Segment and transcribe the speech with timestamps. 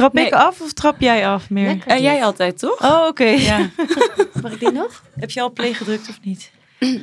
[0.00, 0.26] Trap Nee.
[0.26, 1.66] ik af of trap jij af meer?
[1.66, 1.90] Lekker.
[1.90, 2.80] Eh, jij altijd, toch?
[2.82, 3.24] Oh, oké.
[3.24, 3.58] Ja.
[4.42, 5.02] Mag ik die nog?
[5.18, 6.50] Heb je al play gedrukt of niet?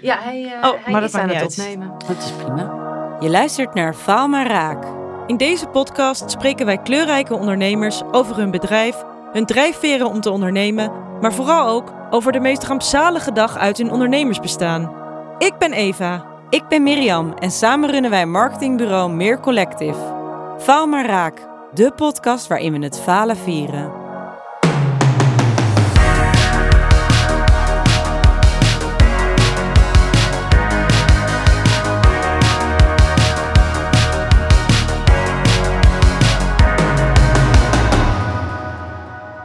[0.02, 1.60] Ja, hij, eh, Oh, hij maar dat aan het uit.
[1.60, 1.92] opnemen.
[2.08, 2.74] Dat is prima.
[3.20, 4.86] Je luistert naar Faal maar Raak.
[5.28, 8.96] In deze podcast spreken wij kleurrijke ondernemers over hun bedrijf,
[9.32, 10.92] hun drijfveren om te ondernemen,
[11.22, 14.92] maar vooral ook over de meest rampzalige dag uit hun ondernemersbestaan.
[15.38, 16.26] Ik ben Eva.
[16.50, 20.16] Ik ben Mirjam en samen runnen wij marketingbureau Meer Collective.
[20.60, 24.06] Faal maar Raak, de podcast waarin we het falen vieren.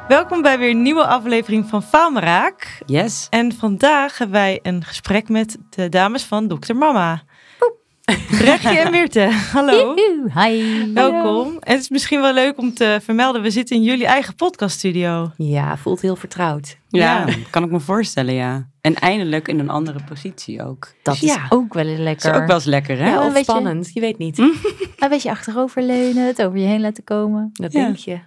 [0.08, 2.82] Welkom bij weer een nieuwe aflevering van Faalmeraak.
[2.86, 3.26] Yes.
[3.30, 6.74] En vandaag hebben wij een gesprek met de dames van Dr.
[6.74, 7.22] Mama.
[8.16, 9.20] Brechtje en Meerte,
[9.52, 9.94] hallo.
[10.34, 10.92] Hi.
[10.94, 11.56] Welkom.
[11.60, 15.30] En het is misschien wel leuk om te vermelden, we zitten in jullie eigen podcaststudio.
[15.36, 16.76] Ja, voelt heel vertrouwd.
[16.88, 17.34] Ja, Ja.
[17.50, 18.68] kan ik me voorstellen, ja.
[18.80, 20.92] En eindelijk in een andere positie ook.
[21.02, 21.34] Dat Ja.
[21.34, 22.30] is ook wel eens Dat lekker.
[22.34, 23.08] is ook wel eens lekker, hè?
[23.10, 24.38] Ja, een spannend, je weet niet.
[24.38, 24.54] Een
[25.08, 27.50] beetje achteroverleunen, het over je heen laten komen.
[27.52, 27.84] Dat Ja.
[27.84, 28.18] denk je.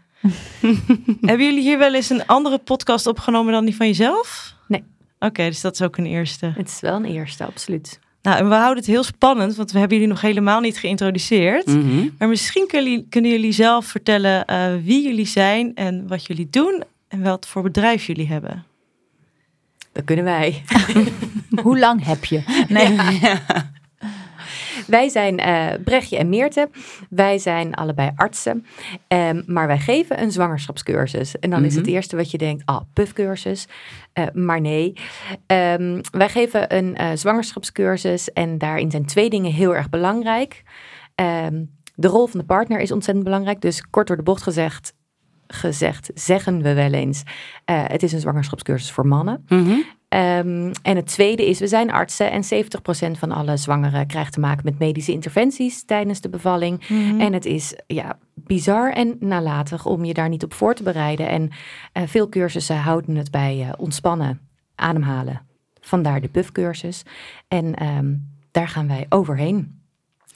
[1.30, 4.56] Hebben jullie hier wel eens een andere podcast opgenomen dan die van jezelf?
[4.68, 4.84] Nee.
[5.20, 6.54] Oké, dus dat is ook een eerste.
[6.58, 8.00] Het is wel een eerste, absoluut.
[8.26, 11.66] Nou, en we houden het heel spannend, want we hebben jullie nog helemaal niet geïntroduceerd.
[11.66, 12.10] Mhm.
[12.18, 16.48] Maar misschien kunnen jullie, kunnen jullie zelf vertellen eh, wie jullie zijn en wat jullie
[16.50, 18.66] doen en wat voor bedrijf jullie hebben.
[19.92, 20.64] Dat kunnen wij.
[21.64, 22.66] Hoe lang heb je?
[22.68, 22.96] Nee.
[24.88, 26.70] Wij zijn eh Brechtje en Meerte.
[27.10, 28.66] Wij zijn allebei artsen.
[29.08, 31.40] Ehm, maar wij geven een zwangerschapscursus.
[31.40, 31.94] En dan is het Mhm.
[31.94, 33.68] eerste wat je denkt, ah, puffcursus.
[34.14, 34.94] Eh, maar nee.
[35.48, 38.32] Ehm, wij geven een eh, zwangerschapscursus.
[38.34, 40.64] En daarin zijn twee dingen heel erg belangrijk.
[41.16, 41.64] Ehm,
[41.96, 43.62] de rol van de partner is ontzettend belangrijk.
[43.62, 44.94] Dus kort door de bocht gezegd,
[45.48, 47.24] gezegd zeggen we wel eens.
[47.66, 49.46] het is een zwangerschapscursus voor mannen.
[49.48, 49.76] Mhm.
[50.16, 54.40] Ehm, en het tweede is, we zijn artsen en 70% van alle zwangeren krijgt te
[54.40, 56.88] maken met medische interventies tijdens de bevalling.
[57.18, 61.28] En het is ja, bizar en nalatig om je daar niet op voor te bereiden.
[61.28, 61.50] En
[61.92, 64.40] eh, veel cursussen houden het bij eh, ontspannen,
[64.76, 65.42] ademhalen.
[65.82, 67.04] Vandaar de puffcursus.
[67.48, 68.14] En ehm,
[68.52, 69.82] daar gaan wij overheen.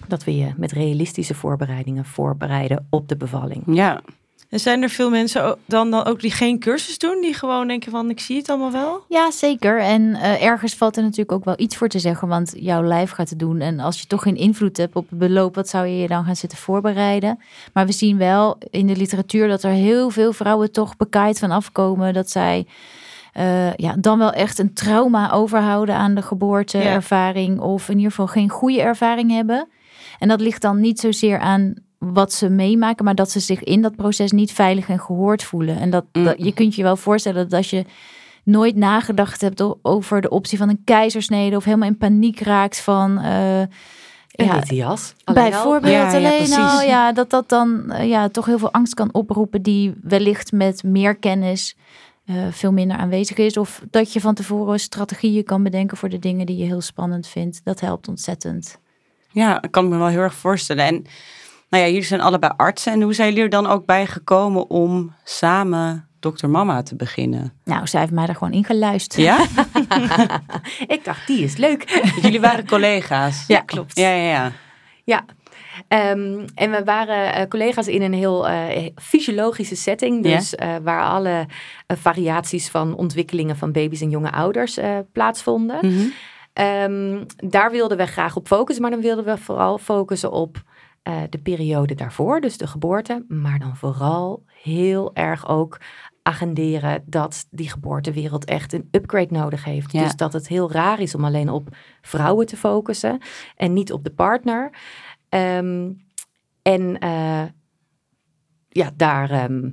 [0.07, 3.63] Dat we je met realistische voorbereidingen voorbereiden op de bevalling.
[3.65, 4.01] Ja.
[4.49, 7.91] En zijn er veel mensen dan, dan ook die geen cursus doen, die gewoon denken
[7.91, 9.03] van ik zie het allemaal wel?
[9.07, 9.79] Ja, zeker.
[9.79, 13.11] En eh, ergens valt er natuurlijk ook wel iets voor te zeggen, want jouw lijf
[13.11, 13.59] gaat het doen.
[13.59, 16.25] En als je toch geen invloed hebt op het beloop, wat zou je je dan
[16.25, 17.39] gaan zitten voorbereiden?
[17.73, 21.51] Maar we zien wel in de literatuur dat er heel veel vrouwen toch bekaaid van
[21.51, 22.65] afkomen dat zij
[23.33, 28.27] eh, ja, dan wel echt een trauma overhouden aan de geboorteervaring of in ieder geval
[28.27, 29.67] geen goede ervaring hebben.
[30.19, 33.81] En dat ligt dan niet zozeer aan wat ze meemaken, maar dat ze zich in
[33.81, 35.79] dat proces niet veilig en gehoord voelen.
[35.79, 36.23] En dat, Mm.
[36.23, 37.85] dat je kunt je wel voorstellen dat als je
[38.43, 43.17] nooit nagedacht hebt over de optie van een keizersnede of helemaal in paniek raakt van
[43.19, 43.67] eh, Een
[44.45, 45.13] ja, jas.
[45.33, 46.57] bijvoorbeeld Ja, ja, alleen precies.
[46.57, 50.51] al ja dat dat dan eh, ja toch heel veel angst kan oproepen die wellicht
[50.51, 51.75] met meer kennis
[52.25, 56.19] eh, veel minder aanwezig is of dat je van tevoren strategieën kan bedenken voor de
[56.19, 57.61] dingen die je heel spannend vindt.
[57.63, 58.79] Dat helpt ontzettend.
[59.31, 60.85] ja, dat kan ik me wel heel erg voorstellen.
[60.85, 61.05] En
[61.69, 62.93] nou ja, jullie zijn allebei artsen.
[62.93, 66.47] En hoe zijn jullie er dan ook bij gekomen om samen Dr.
[66.47, 67.53] Mama te beginnen?
[67.63, 69.21] Nou, zij heeft mij daar gewoon ingeluisterd.
[69.21, 69.45] Ja?
[70.95, 72.01] Ik dacht, die is leuk.
[72.21, 73.43] jullie waren collega's.
[73.47, 73.97] Ja, klopt.
[73.97, 74.51] Ja, ja, ja.
[75.03, 75.25] Ja.
[75.87, 80.23] Ehm, en we waren eh, collega's in een heel eh, fysiologische setting.
[80.23, 81.45] Dus eh, waar alle
[81.87, 84.79] variaties van ontwikkelingen van baby's en jonge ouders
[85.11, 85.79] plaatsvonden.
[85.81, 86.07] Mhm.
[86.53, 88.81] Ehm, daar wilden we graag op focussen.
[88.81, 90.63] Maar dan wilden we vooral focussen op
[91.09, 92.41] eh, de periode daarvoor.
[92.41, 93.25] Dus de geboorte.
[93.27, 95.77] Maar dan vooral heel erg ook
[96.23, 99.91] agenderen dat die geboortewereld echt een upgrade nodig heeft.
[99.91, 100.03] Ja.
[100.03, 101.67] Dus dat het heel raar is om alleen op
[102.01, 103.19] vrouwen te focussen
[103.55, 104.69] en niet op de partner.
[105.29, 105.89] Ehm,
[106.61, 107.43] en eh,
[108.69, 109.29] ja, daar.
[109.31, 109.69] ehm,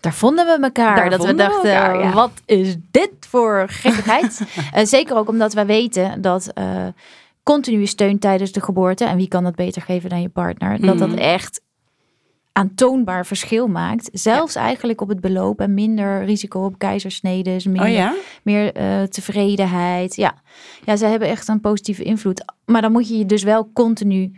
[0.00, 0.96] Daar vonden we elkaar.
[0.96, 2.12] Daar dat we we dachten, elkaar, ja.
[2.12, 4.40] wat is dit voor gekkigheid?
[4.72, 6.52] Eh, zeker ook omdat wij weten dat
[7.42, 10.98] continue steun tijdens de geboorte, en wie kan dat beter geven dan je partner, dat
[10.98, 11.18] dat Mhm.
[11.18, 11.60] echt
[12.52, 14.08] aantoonbaar verschil maakt.
[14.12, 18.14] Zelfs eigenlijk op het beloop en minder risico op keizersnedes, minder, Oh ja?
[18.42, 20.16] meer eh, tevredenheid.
[20.16, 20.34] Ja.
[20.84, 22.44] ja, ze hebben echt een positieve invloed.
[22.64, 24.32] Maar dan moet je je dus wel continu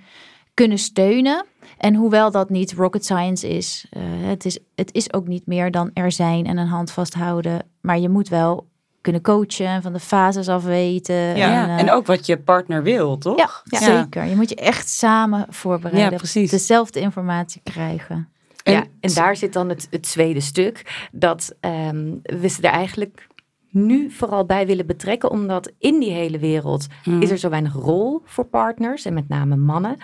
[0.54, 1.44] kunnen steunen.
[1.78, 5.70] En hoewel dat niet rocket science is, eh, het is, het is ook niet meer
[5.70, 7.66] dan er zijn en een hand vasthouden.
[7.80, 8.68] Maar je moet wel
[9.04, 11.14] kunnen coachen en van de fases af weten.
[11.14, 13.62] Ja, Ja, eh, en ook wat je partner wil, toch?
[13.64, 14.24] ja, zeker.
[14.24, 16.10] Je moet je echt samen voorbereiden.
[16.10, 16.50] Ja, precies.
[16.50, 18.28] Dezelfde informatie krijgen.
[18.62, 21.08] Ja, en daar zit dan het, het tweede stuk.
[21.12, 23.26] Dat ehm, we ze er eigenlijk
[23.70, 25.30] nu vooral bij willen betrekken.
[25.30, 27.22] Omdat in die hele wereld Hmm.
[27.22, 29.04] is er zo weinig rol voor partners.
[29.04, 29.96] En met name mannen.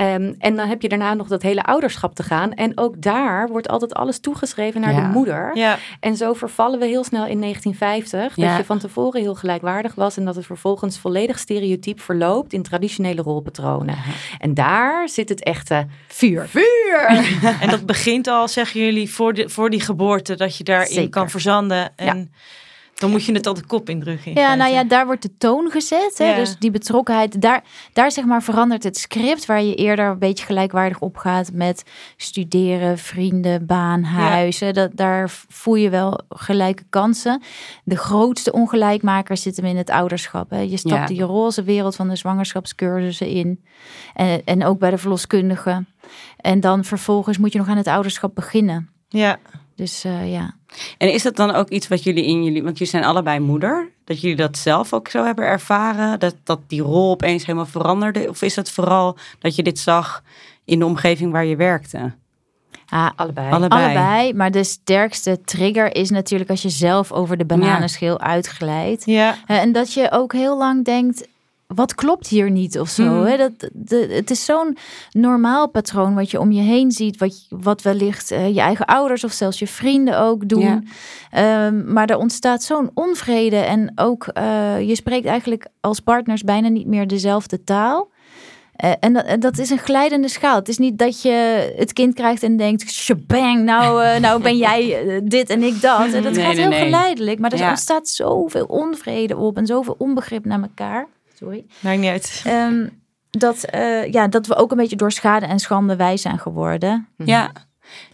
[0.00, 2.52] Ehm, en dan heb je daarna nog dat hele ouderschap te gaan.
[2.52, 5.00] En ook daar wordt altijd alles toegeschreven naar Ja.
[5.00, 5.50] de moeder.
[5.56, 8.36] Ja, En zo vervallen we heel snel in 1950.
[8.36, 8.48] Ja.
[8.48, 10.16] Dat je van tevoren heel gelijkwaardig was.
[10.16, 13.96] En dat het vervolgens volledig stereotyp verloopt in traditionele rolpatronen.
[14.38, 16.48] En daar zit het echte Vuur.
[16.48, 17.06] vuur.
[17.60, 21.10] en dat begint al, zeggen jullie, voor, de, voor die geboorte, dat je daarin Zeker.
[21.10, 21.92] kan verzanden.
[21.96, 22.32] En
[23.00, 24.34] dan moet je het al de kop indrukken.
[24.34, 26.14] in Ja, nou ja, daar wordt de toon gezet.
[26.18, 26.24] Hè?
[26.30, 26.36] Ja.
[26.36, 27.62] Dus die betrokkenheid, daar,
[27.92, 31.82] daar zeg maar verandert het script waar je eerder een beetje gelijkwaardig op gaat met
[32.16, 34.74] studeren, vrienden, baan, huizen.
[34.74, 37.42] Dat, daar voel je wel gelijke kansen.
[37.84, 40.50] De grootste ongelijkmakers zitten hem in het ouderschap.
[40.50, 40.60] Hè?
[40.60, 41.06] Je stapt Ja.
[41.06, 43.64] die roze wereld van de zwangerschapscursussen in.
[44.14, 45.84] En, en ook bij de verloskundige.
[46.36, 48.88] En dan vervolgens moet je nog aan het ouderschap beginnen.
[49.08, 49.38] Ja,
[49.74, 50.54] Dus eh, ja.
[50.98, 53.88] En is dat dan ook iets wat jullie in jullie, want jullie zijn allebei moeder,
[54.04, 58.28] dat jullie dat zelf ook zo hebben ervaren, dat, dat die rol opeens helemaal veranderde?
[58.28, 60.22] Of is het vooral dat je dit zag
[60.64, 62.12] in de omgeving waar je werkte?
[62.88, 63.50] Ah, Allebei.
[63.52, 63.84] Allebei.
[63.84, 69.02] Allebei, maar de sterkste trigger is natuurlijk als je zelf over de bananenschil uitglijdt.
[69.06, 69.36] ja.
[69.46, 71.28] Eh, En dat je ook heel lang denkt,
[71.74, 73.04] wat klopt hier niet of zo.
[73.04, 73.24] Mhm.
[73.24, 73.36] Hè?
[73.36, 74.76] Dat, de, het is zo'n
[75.10, 79.24] normaal patroon wat je om je heen ziet, wat, wat wellicht eh, je eigen ouders
[79.24, 80.60] of zelfs je vrienden ook doen.
[80.60, 80.80] Ja.
[81.30, 86.68] Ehm, maar er ontstaat zo'n onvrede en ook eh, je spreekt eigenlijk als partners bijna
[86.68, 88.10] niet meer dezelfde taal.
[88.76, 90.56] Eh, en dat, dat is een glijdende schaal.
[90.56, 95.04] Het is niet dat je het kind krijgt en denkt, shabang, nou, nou ben jij
[95.24, 96.12] dit en ik dat.
[96.12, 96.82] En dat Nee, gaat nee, heel nee.
[96.84, 97.68] geleidelijk, maar er Ja.
[97.68, 101.08] ontstaat zoveel onvrede op en zoveel onbegrip naar elkaar.
[101.40, 101.64] Sorry.
[101.80, 102.42] Maakt niet uit.
[102.46, 102.86] Ehm,
[103.30, 107.08] dat, eh, ja, dat we ook een beetje door schade en schande wijs zijn geworden.
[107.16, 107.52] Ja,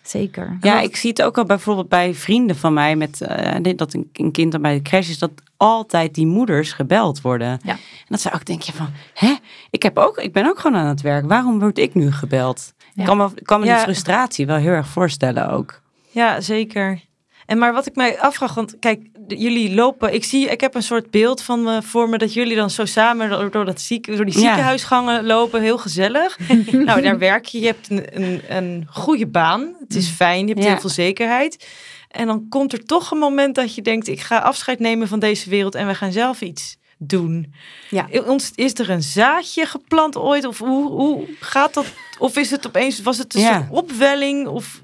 [0.02, 0.56] Zeker.
[0.61, 4.11] ja, ik zie het ook al bijvoorbeeld bij vrienden van mij met eh, dat een,
[4.12, 7.61] een kind dan bij de crash is, dat altijd die moeders gebeld worden.
[7.62, 7.73] Ja.
[7.73, 7.78] En
[8.08, 9.34] dat ze ook denk je van, hè,
[9.70, 11.26] ik, heb ook, ik ben ook gewoon aan het werk.
[11.26, 12.73] Waarom word ik nu gebeld?
[12.78, 13.02] Ja.
[13.02, 13.75] Ik kan me, kan me Ja.
[13.75, 15.81] die frustratie wel heel erg voorstellen ook.
[16.11, 17.00] Ja, zeker.
[17.46, 20.82] En maar wat ik mij afvraag, want kijk, jullie lopen, ik zie, ik heb een
[20.82, 24.25] soort beeld van me voor me dat jullie dan zo samen door, dat ziek, door
[24.25, 26.38] die ziekenhuisgangen lopen, heel gezellig.
[26.73, 30.52] nou, daar werk je, je hebt een, een, een goede baan, het is fijn, je
[30.52, 30.70] hebt Ja.
[30.70, 31.67] heel veel zekerheid.
[32.11, 35.19] En dan komt er toch een moment dat je denkt, ik ga afscheid nemen van
[35.19, 37.52] deze wereld en we gaan zelf iets doen.
[37.90, 38.08] Ja.
[38.26, 40.44] Ons- Is er een zaadje geplant ooit?
[40.44, 41.87] Of hoe, hoe gaat dat?
[42.19, 43.55] Of is het opeens, was het een Ja.
[43.55, 44.46] soort opwelling?
[44.46, 44.82] Of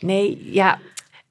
[0.00, 0.78] Nee, ja.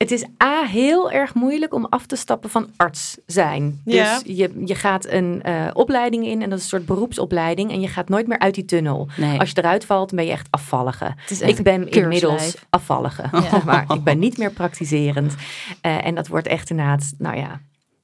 [0.02, 3.82] Het is A, heel erg moeilijk om af te stappen van arts zijn.
[3.86, 4.14] Ja.
[4.14, 7.72] Dus je, je gaat een eh, opleiding in en dat is een soort beroepsopleiding.
[7.72, 9.08] En je gaat nooit meer uit die tunnel.
[9.18, 9.40] Nee.
[9.40, 11.16] Als je eruit valt, ben je echt afvallige.
[11.30, 13.24] Echt Ik ben inmiddels afvallige.
[13.32, 13.62] Ja.
[13.72, 15.36] Maar ik ben niet meer praktiserend.
[15.82, 17.62] Eh, en dat wordt echt inderdaad, nou ja,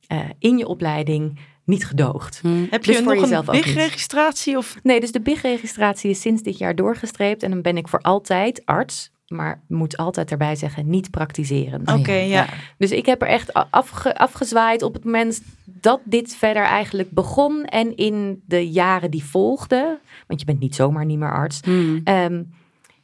[0.08, 2.40] eh, in je opleiding niet gedoogd.
[2.42, 2.66] Hm.
[2.70, 3.62] heb Dus je voor nog jezelf een.
[3.62, 4.58] BIG-registratie?
[4.58, 7.44] Of Nee, dus de BIG-registratie is sinds dit jaar doorgestreept.
[7.44, 9.12] En dan ben ik voor altijd arts.
[9.28, 11.92] Maar moet altijd erbij zeggen, niet praktiserend.
[11.92, 12.46] Oké, ja.
[12.78, 17.66] Dus ik heb er echt afge- afgezwaaid op het moment dat dit verder eigenlijk begon.
[17.66, 21.60] En in de jaren die volgden, want je bent niet zomaar niet meer arts.
[21.64, 22.00] Hm.
[22.04, 22.44] ehm,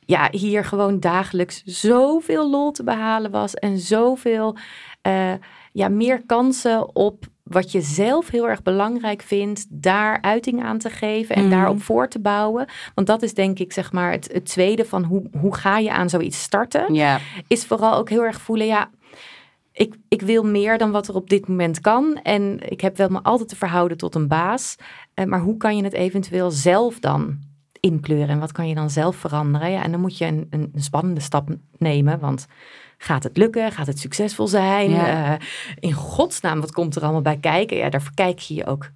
[0.06, 3.54] ja, hier gewoon dagelijks zoveel lol te behalen was.
[3.54, 4.58] En zoveel
[5.02, 5.34] eh,
[5.72, 10.90] ja, meer kansen op wat je zelf heel erg belangrijk vindt, daar uiting aan te
[10.90, 11.52] geven en Mhm.
[11.52, 12.66] daarop voor te bouwen.
[12.96, 15.92] Want dat is denk ik zeg maar het, het tweede van hoe, hoe ga je
[15.92, 18.90] aan zoiets starten Ja, is vooral ook heel erg voelen, ja,
[19.72, 22.20] ik, ik wil meer dan wat er op dit moment kan.
[22.24, 24.76] En ik heb wel me altijd te verhouden tot een baas.
[25.14, 27.38] Eh, maar hoe kan je het eventueel zelf dan
[27.80, 28.30] inkleuren?
[28.30, 29.72] En wat kan je dan zelf veranderen?
[29.72, 32.46] Ja, en dan moet je een, een, een spannende stap nemen, want...
[32.98, 33.72] Gaat het lukken?
[33.72, 34.90] Gaat het succesvol zijn?
[34.90, 35.34] Ja.
[35.34, 35.48] Eh,
[35.80, 37.78] in godsnaam, wat komt er allemaal bij kijken?
[37.78, 38.90] Ja, daar verkijk je je ook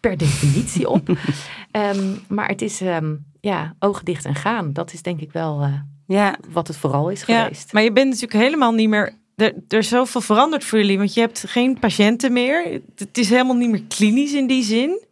[0.00, 1.08] per definitie op.
[1.70, 4.72] Ehm, maar het is ehm, ja, ogen dicht en gaan.
[4.72, 5.72] Dat is denk ik wel eh,
[6.06, 7.42] ja, wat het vooral is ja.
[7.42, 7.72] geweest.
[7.72, 9.12] Maar je bent natuurlijk helemaal niet meer.
[9.36, 12.80] Er, er is zoveel veranderd voor jullie, want je hebt geen patiënten meer.
[12.96, 15.04] Het is helemaal niet meer klinisch in die zin.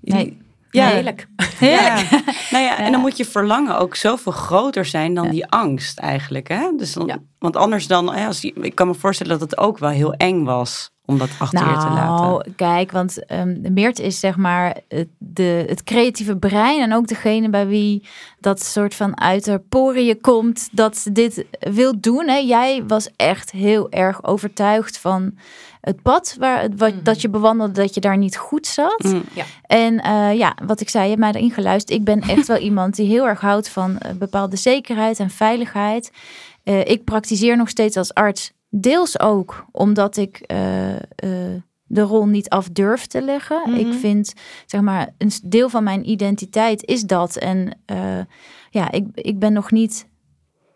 [0.00, 0.42] Nee.
[0.74, 1.26] Ja, Heerlijk.
[1.60, 1.94] Ja.
[2.50, 6.48] nou ja, en dan moet je verlangen ook zoveel groter zijn dan die angst eigenlijk.
[6.48, 6.70] Hè?
[6.76, 7.18] Dus dan, Ja.
[7.38, 10.90] Want anders dan, als ik kan me voorstellen dat het ook wel heel eng was
[11.04, 12.26] om dat achter je te laten?
[12.26, 17.06] Nou, kijk, want um, Meert is zeg maar het, de, het creatieve brein en ook
[17.06, 18.06] degene bij wie
[18.40, 22.28] dat soort van uit de poriën komt dat ze dit wil doen.
[22.28, 22.36] Hè.
[22.36, 25.38] Jij was echt heel erg overtuigd van
[25.84, 27.02] het pad waar, wat, mhm.
[27.02, 29.02] dat je bewandelde, dat je daar niet goed zat.
[29.02, 29.22] Mm.
[29.34, 29.44] Ja.
[29.66, 31.98] En uh, ja, wat ik zei, je hebt mij erin geluisterd.
[31.98, 36.10] Ik ben echt wel iemand die heel erg houdt van uh, bepaalde zekerheid en veiligheid.
[36.64, 40.98] Uh, ik praktiseer nog steeds als arts Deels ook omdat ik uh, uh,
[41.84, 43.62] de rol niet af durf te leggen.
[43.64, 43.86] Mm -hmm.
[43.86, 44.32] Ik vind,
[44.66, 47.36] zeg maar, een deel van mijn identiteit is dat.
[47.36, 48.20] En uh,
[48.70, 50.06] ja, ik, ik ben nog niet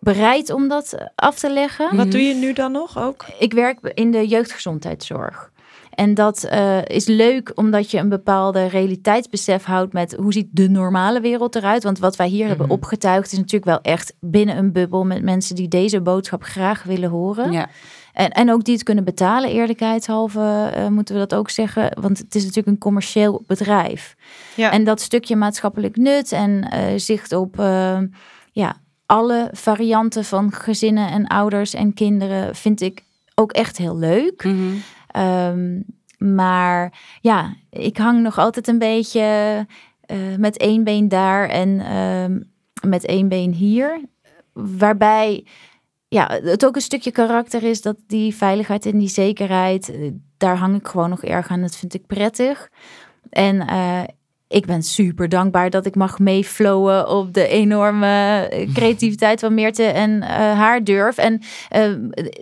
[0.01, 1.97] bereid om dat af te leggen.
[1.97, 3.25] Wat doe je nu dan nog ook?
[3.39, 5.51] Ik werk in de jeugdgezondheidszorg.
[5.99, 10.69] En dat uh, is leuk omdat je een bepaalde realiteitsbesef houdt met hoe ziet de
[10.69, 11.83] normale wereld eruit.
[11.83, 12.59] Want wat wij hier mm -hmm.
[12.59, 16.83] hebben opgetuigd is natuurlijk wel echt binnen een bubbel met mensen die deze boodschap graag
[16.83, 17.53] willen horen.
[17.53, 17.69] Ja.
[18.13, 21.97] En, en ook die het kunnen betalen, eerlijkheidshalve uh, moeten we dat ook zeggen.
[22.01, 24.17] Want het is natuurlijk een commercieel bedrijf.
[24.57, 24.73] Ja.
[24.73, 27.99] En dat stukje maatschappelijk nut en uh, zicht op uh,
[28.53, 28.77] ja,
[29.09, 34.45] alle varianten van gezinnen en ouders en kinderen vind ik ook echt heel leuk.
[34.45, 35.23] Mm -hmm.
[35.23, 35.85] um,
[36.19, 39.67] maar ja, ik hang nog altijd een beetje
[40.07, 42.39] uh, met één been daar en uh,
[42.91, 44.01] met één been hier.
[44.53, 45.47] Waarbij
[46.09, 49.93] ja, het ook een stukje karakter is dat die veiligheid en die zekerheid,
[50.37, 51.61] daar hang ik gewoon nog erg aan.
[51.61, 52.71] Dat vind ik prettig.
[53.31, 54.03] En uh,
[54.49, 60.11] ik ben super dankbaar dat ik mag meeflowen op de enorme creativiteit van Meerte en
[60.11, 61.17] uh, haar durf.
[61.17, 61.41] En
[61.77, 61.95] uh,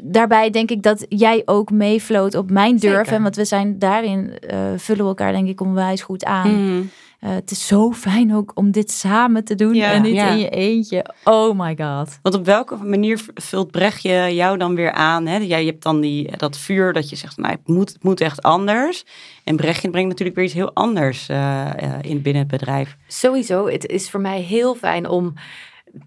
[0.03, 2.97] daarbij denk ik dat jij ook meefloot op mijn durf.
[2.97, 3.13] Zeker.
[3.13, 6.51] En want we zijn daarin, uh, vullen we elkaar denk ik onwijs goed aan.
[6.51, 6.91] Mm.
[7.21, 9.93] Uh, het is zo fijn ook om dit samen te doen Ja.
[9.93, 10.29] en niet Ja.
[10.31, 11.05] in je eentje.
[11.25, 12.19] Oh my god.
[12.23, 15.27] Want op welke manier vult Brechtje jou dan weer aan?
[15.27, 15.37] Hè?
[15.37, 18.43] Jij hebt dan die, dat vuur dat je zegt, nou, het moet, het moet echt
[18.43, 19.05] anders.
[19.45, 22.97] En Brechtje brengt natuurlijk weer iets heel anders uh, uh, in binnen het bedrijf.
[23.07, 25.35] Sowieso, het is voor mij heel fijn om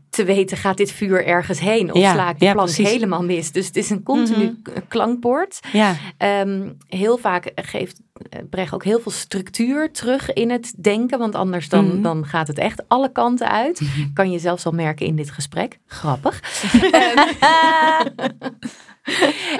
[0.09, 1.93] te weten, gaat dit vuur ergens heen?
[1.93, 2.89] Of Ja, sla ik de ja, plank precies.
[2.91, 3.51] helemaal mis?
[3.51, 5.59] Dus het is een continu k- klankbord.
[5.71, 11.19] Ja, Ehm, heel vaak geeft eh, Brecht ook heel veel structuur terug in het denken.
[11.19, 12.01] Want anders dan, Mhm.
[12.01, 13.81] dan gaat het echt alle kanten uit.
[14.13, 15.79] Kan je zelfs al merken in dit gesprek.
[15.85, 16.41] Grappig.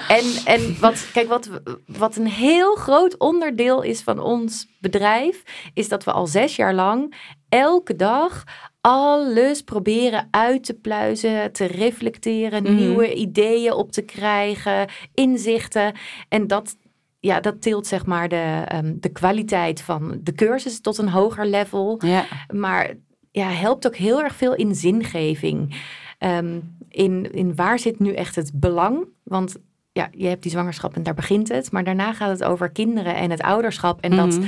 [0.08, 1.50] en en wat, kijk, wat,
[1.86, 5.44] wat een heel groot onderdeel is van ons bedrijf,
[5.74, 7.16] is dat we al zes jaar lang
[7.50, 8.44] elke dag
[8.82, 12.76] alles proberen uit te pluizen, te reflecteren, Mhm.
[12.76, 15.94] nieuwe ideeën op te krijgen, inzichten.
[16.30, 16.76] En dat,
[17.20, 21.46] ja, dat tilt zeg maar de, ehm, de kwaliteit van de cursus tot een hoger
[21.46, 22.02] level.
[22.06, 22.26] ja.
[22.54, 22.94] Maar
[23.32, 25.76] ja, helpt ook heel erg veel in zingeving.
[26.18, 26.60] Ehm,
[26.90, 29.06] in, in waar zit nu echt het belang?
[29.24, 29.56] Want
[29.92, 31.72] ja, je hebt die zwangerschap en daar begint het.
[31.72, 34.02] Maar daarna gaat het over kinderen en het ouderschap.
[34.02, 34.48] En dat, Mhm.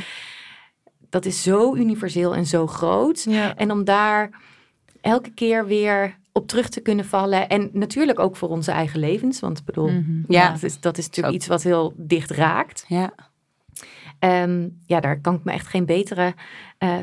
[1.12, 3.24] Dat is zo universeel en zo groot.
[3.30, 3.56] Ja.
[3.56, 4.30] En om daar
[5.02, 7.50] elke keer weer op terug te kunnen vallen.
[7.50, 9.40] En natuurlijk ook voor onze eigen levens.
[9.40, 10.24] Want ik bedoel, Mhm.
[10.28, 10.52] Ja.
[10.52, 11.40] dat, is, dat is natuurlijk Zo.
[11.40, 12.86] iets wat heel dicht raakt.
[12.88, 13.14] ja.
[14.20, 16.34] Ehm, ja, daar kan ik me echt geen betere
[16.78, 16.98] eh,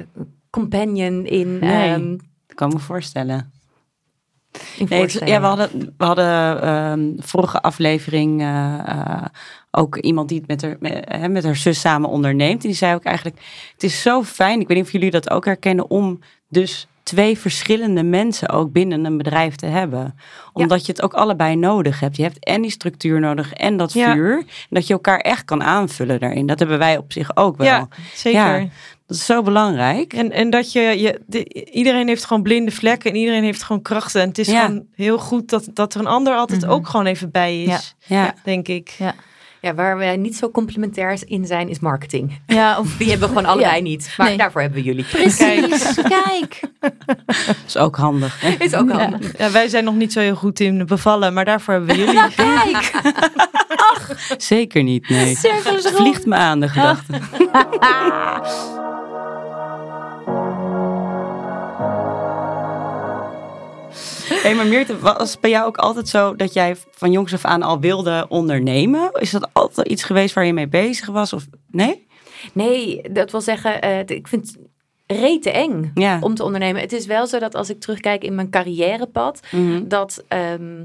[0.50, 2.16] companion in, Nee.
[2.46, 3.52] Dat kan me voorstellen.
[4.88, 9.24] Nee, het- ja, we hadden, we hadden ehm, vorige aflevering eh, eh,
[9.70, 12.62] ook iemand die het met haar, met, hè, met haar zus samen onderneemt.
[12.62, 13.37] En die zei ook eigenlijk,
[13.72, 17.38] het is zo fijn, ik weet niet of jullie dat ook herkennen, om dus twee
[17.38, 20.14] verschillende mensen ook binnen een bedrijf te hebben.
[20.52, 22.16] Omdat je het ook allebei nodig hebt.
[22.16, 24.12] Je hebt en die structuur nodig en dat Ja.
[24.12, 24.37] vuur.
[24.38, 26.46] En dat je elkaar echt kan aanvullen daarin.
[26.46, 27.66] Dat hebben wij op zich ook wel.
[27.66, 28.60] Ja, zeker.
[28.60, 28.66] Ja.
[29.06, 30.12] Dat is zo belangrijk.
[30.12, 33.82] En, en dat je, je de- iedereen heeft gewoon blinde vlekken en iedereen heeft gewoon
[33.82, 34.20] krachten.
[34.22, 34.64] En het is Ja.
[34.64, 36.70] gewoon heel goed dat, dat er een ander altijd Mhm.
[36.70, 38.34] ook gewoon even bij is, Ja.
[38.44, 38.88] denk ik.
[38.98, 39.14] Ja.
[39.60, 42.40] Ja, waar wij niet zo complementair in zijn, is marketing.
[42.46, 43.82] Ja, of Die hebben we gewoon allebei Ja.
[43.82, 44.14] niet.
[44.16, 44.36] Maar Nee.
[44.36, 45.04] daarvoor hebben we jullie.
[45.04, 45.94] precies.
[45.94, 46.60] Kijk.
[46.80, 48.40] Dat is ook handig.
[48.40, 48.48] Hè?
[48.58, 48.98] Is ook Ja.
[48.98, 49.38] handig.
[49.38, 52.34] Ja, wij zijn nog niet zo heel goed in bevallen, maar daarvoor hebben we jullie.
[52.34, 52.90] Kijk.
[54.38, 55.36] Zeker niet, nee.
[55.94, 57.12] Vliegt me aan, de gedachte.
[64.44, 67.62] Hé, maar Meerte, was bij jou ook altijd zo dat jij van jongs af aan
[67.62, 69.11] al wilde ondernemen?
[69.12, 71.32] Is dat altijd iets geweest waar je mee bezig was?
[71.32, 72.06] Of nee?
[72.52, 74.58] Nee, dat wil zeggen, eh, ik vind het
[75.18, 76.18] rete eng Ja.
[76.20, 76.80] om te ondernemen.
[76.80, 79.88] Het is wel zo dat als ik terugkijk in mijn carrièrepad, Mhm.
[79.88, 80.85] dat ehm,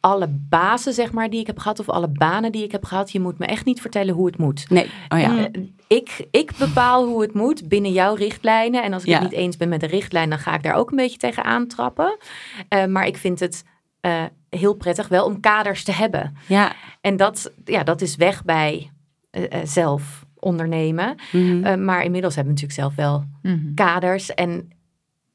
[0.00, 3.12] alle bazen, zeg maar, die ik heb gehad, of alle banen die ik heb gehad,
[3.12, 4.70] je moet me echt niet vertellen hoe het moet.
[4.70, 4.90] Nee.
[5.08, 5.28] Oh ja.
[5.30, 5.76] Mm.
[5.86, 8.82] Ik, ik bepaal hoe het moet binnen jouw richtlijnen.
[8.82, 9.14] En als ik Ja.
[9.20, 11.44] het niet eens ben met de richtlijn, dan ga ik daar ook een beetje tegen
[11.44, 12.16] aantrappen.
[12.68, 13.64] Eh, maar ik vind het
[14.00, 16.36] eh, heel prettig wel om kaders te hebben.
[16.48, 16.72] Ja.
[17.00, 18.90] En dat, ja, dat is weg bij
[19.30, 21.14] eh, zelf ondernemen.
[21.32, 21.84] Mhm.
[21.84, 23.74] Maar inmiddels hebben we natuurlijk zelf wel Mhm.
[23.74, 24.70] kaders en,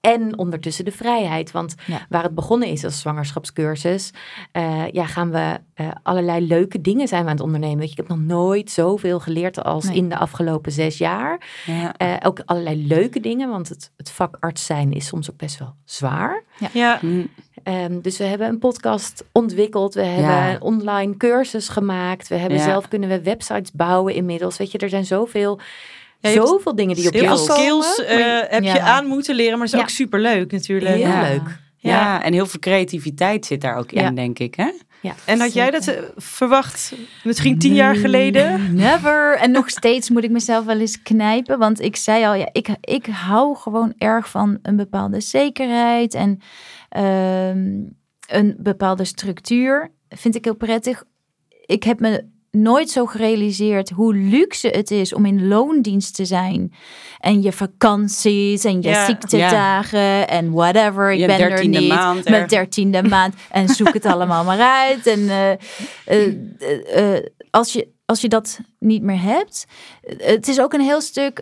[0.07, 1.51] en ondertussen de vrijheid.
[1.51, 2.05] Want Ja.
[2.09, 4.11] waar het begonnen is als zwangerschapscursus,
[4.51, 7.77] eh, ja, gaan we eh, allerlei leuke dingen zijn we aan het ondernemen.
[7.77, 9.95] Weet je, ik heb nog nooit zoveel geleerd als Nee.
[9.95, 11.47] in de afgelopen zes jaar.
[11.65, 11.93] ja.
[11.97, 15.59] Eh, ook allerlei leuke dingen, want het, het vak arts zijn is soms ook best
[15.59, 16.43] wel zwaar.
[16.73, 17.25] Ja, Mhm.
[17.63, 19.93] Ehm, dus we hebben een podcast ontwikkeld.
[19.93, 22.27] We hebben een online cursus gemaakt.
[22.27, 22.63] We hebben Ja.
[22.63, 24.57] zelf kunnen we websites bouwen inmiddels.
[24.57, 25.59] Weet je, er zijn zoveel,
[26.31, 27.83] zoveel dingen die op je heel veel afkomen.
[27.83, 29.85] skills eh, heb je aan moeten leren, maar dat is Ja.
[29.85, 30.95] ook super leuk natuurlijk.
[30.95, 31.21] Heel Ja.
[31.21, 31.61] leuk.
[31.77, 32.23] Ja.
[32.23, 34.55] en heel veel creativiteit zit daar ook in, denk ik.
[34.55, 34.71] Hè?
[35.01, 38.75] Ja, En had jij dat eh, verwacht misschien tien jaar geleden?
[38.75, 39.37] Never.
[39.37, 41.59] En nog steeds moet ik mezelf wel eens knijpen.
[41.59, 46.39] Want ik zei al, ja, ik, ik hou gewoon erg van een bepaalde zekerheid en
[46.89, 47.81] ehm,
[48.27, 49.91] een bepaalde structuur.
[50.09, 51.03] Vind ik heel prettig.
[51.65, 52.25] Ik heb me
[52.57, 56.73] nooit zo gerealiseerd hoe luxe het is om in loondienst te zijn.
[57.19, 59.05] En je vakanties en je Ja.
[59.05, 61.11] ziektedagen en whatever.
[61.11, 61.87] Ik Je ben er niet.
[61.87, 62.47] maand Mijn er.
[62.47, 63.35] dertiende maand.
[63.51, 65.07] En zoek het allemaal maar uit.
[65.07, 65.51] En eh,
[66.05, 69.65] eh, eh, als, je, als je dat niet meer hebt.
[70.17, 71.41] Het is ook een heel stuk.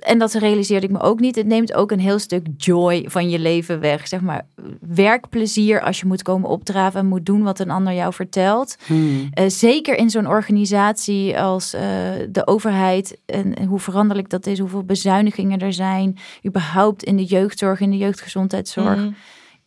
[0.00, 1.36] En dat realiseerde ik me ook niet.
[1.36, 4.08] Het neemt ook een heel stuk joy van je leven weg.
[4.08, 4.46] Zeg maar
[4.80, 8.76] werkplezier als je moet komen opdraven en moet doen wat een ander jou vertelt.
[8.86, 9.28] Hmm.
[9.32, 11.82] Eh, zeker in zo'n organisatie als eh,
[12.30, 17.80] de overheid en, hoe veranderlijk dat is, hoeveel bezuinigingen er zijn, überhaupt in de jeugdzorg,
[17.80, 19.10] in de jeugdgezondheidszorg, Mhm.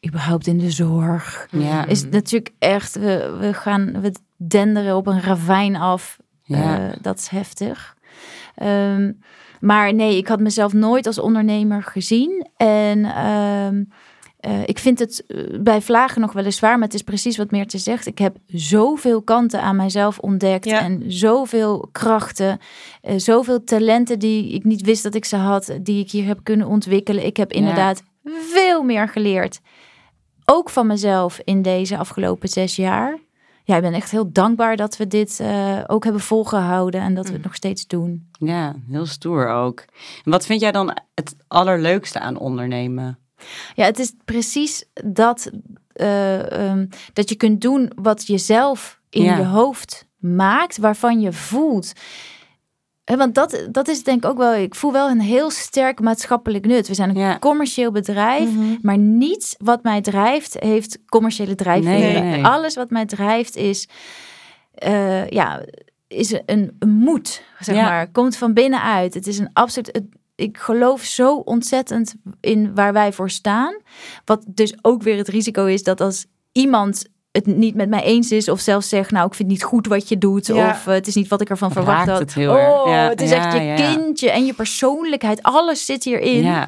[0.08, 1.48] überhaupt in de zorg.
[1.52, 1.86] Ja.
[1.86, 6.18] Is het natuurlijk echt, we, we gaan, we denderen op een ravijn af.
[6.44, 6.78] Ja.
[6.90, 7.96] Eh, dat is heftig.
[8.56, 9.12] Ehm,
[9.62, 12.48] maar nee, ik had mezelf nooit als ondernemer gezien.
[12.58, 13.84] En ehm,
[14.40, 17.38] eh, ik vind het eh, bij vlagen nog wel eens zwaar, maar het is precies
[17.38, 18.06] wat meer te zegt.
[18.08, 20.80] Ik heb zoveel kanten aan mijzelf ontdekt Ja.
[20.80, 22.60] en zoveel krachten,
[23.02, 26.40] eh, zoveel talenten die ik niet wist dat ik ze had, die ik hier heb
[26.44, 27.26] kunnen ontwikkelen.
[27.26, 27.58] Ik heb Ja.
[27.60, 28.04] inderdaad
[28.54, 29.60] veel meer geleerd.
[30.46, 33.18] Ook van mezelf in deze afgelopen zes jaar.
[33.64, 37.28] Ja, ik ben echt heel dankbaar dat we dit eh, ook hebben volgehouden en dat
[37.28, 38.30] we het nog steeds doen.
[38.40, 39.80] ja, heel stoer ook.
[40.24, 43.20] En wat vind jij dan het allerleukste aan ondernemen?
[43.76, 45.52] Ja, het is precies dat,
[45.94, 49.38] eh, ehm, dat je kunt doen wat je zelf in Ja.
[49.38, 51.94] je hoofd maakt, waarvan je voelt.
[53.18, 56.66] Want dat, dat is denk ik ook wel, ik voel wel een heel sterk maatschappelijk
[56.66, 56.88] nut.
[56.88, 57.40] We zijn een Ja.
[57.40, 58.76] commercieel bedrijf, Mhm.
[58.82, 62.00] maar niets wat mij drijft heeft commerciële drijfveren.
[62.00, 62.46] Nee, nee.
[62.46, 63.88] Alles wat mij drijft is,
[64.74, 65.62] eh, ja,
[66.08, 67.84] is een, een moed, zeg Ja.
[67.84, 68.12] maar.
[68.12, 69.14] Komt van binnenuit.
[69.14, 69.88] Het is een absoluut.
[69.92, 73.76] het- ik geloof zo ontzettend in waar wij voor staan.
[74.26, 78.32] Wat dus ook weer het risico is dat als iemand het niet met mij eens
[78.32, 80.70] is of zelfs zegt, nou, ik vind het niet goed wat je doet Ja.
[80.70, 82.34] of eh, het is niet wat ik ervan verwacht Raakt had.
[82.34, 86.44] het oh, Ja, het is ja, echt je kindje en je persoonlijkheid, alles zit hierin.
[86.44, 86.68] Ja,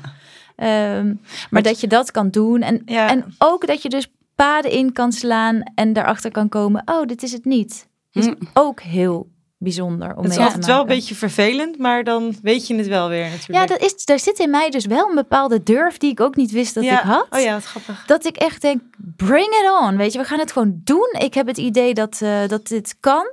[0.55, 2.61] Ehm, maar het- dat je dat kan doen.
[2.61, 3.09] En, Ja.
[3.09, 6.81] en ook dat je dus paden in kan slaan en daarachter kan komen.
[6.85, 7.87] Oh, dit is het niet.
[8.11, 8.33] Is Hm.
[8.53, 9.27] ook heel
[9.63, 13.29] bijzonder om Het is wel een beetje vervelend, maar dan weet je het wel weer
[13.29, 13.49] natuurlijk.
[13.59, 16.35] Ja, dat is, daar zit in mij dus wel een bepaalde durf die ik ook
[16.35, 16.99] niet wist dat Ja.
[16.99, 17.27] ik had.
[17.29, 18.03] Oh ja, wat grappig.
[18.05, 18.81] Dat ik echt denk,
[19.15, 19.97] bring it on.
[19.97, 21.15] Weet je, we gaan het gewoon doen.
[21.19, 23.31] Ik heb het idee dat, eh, dat dit kan.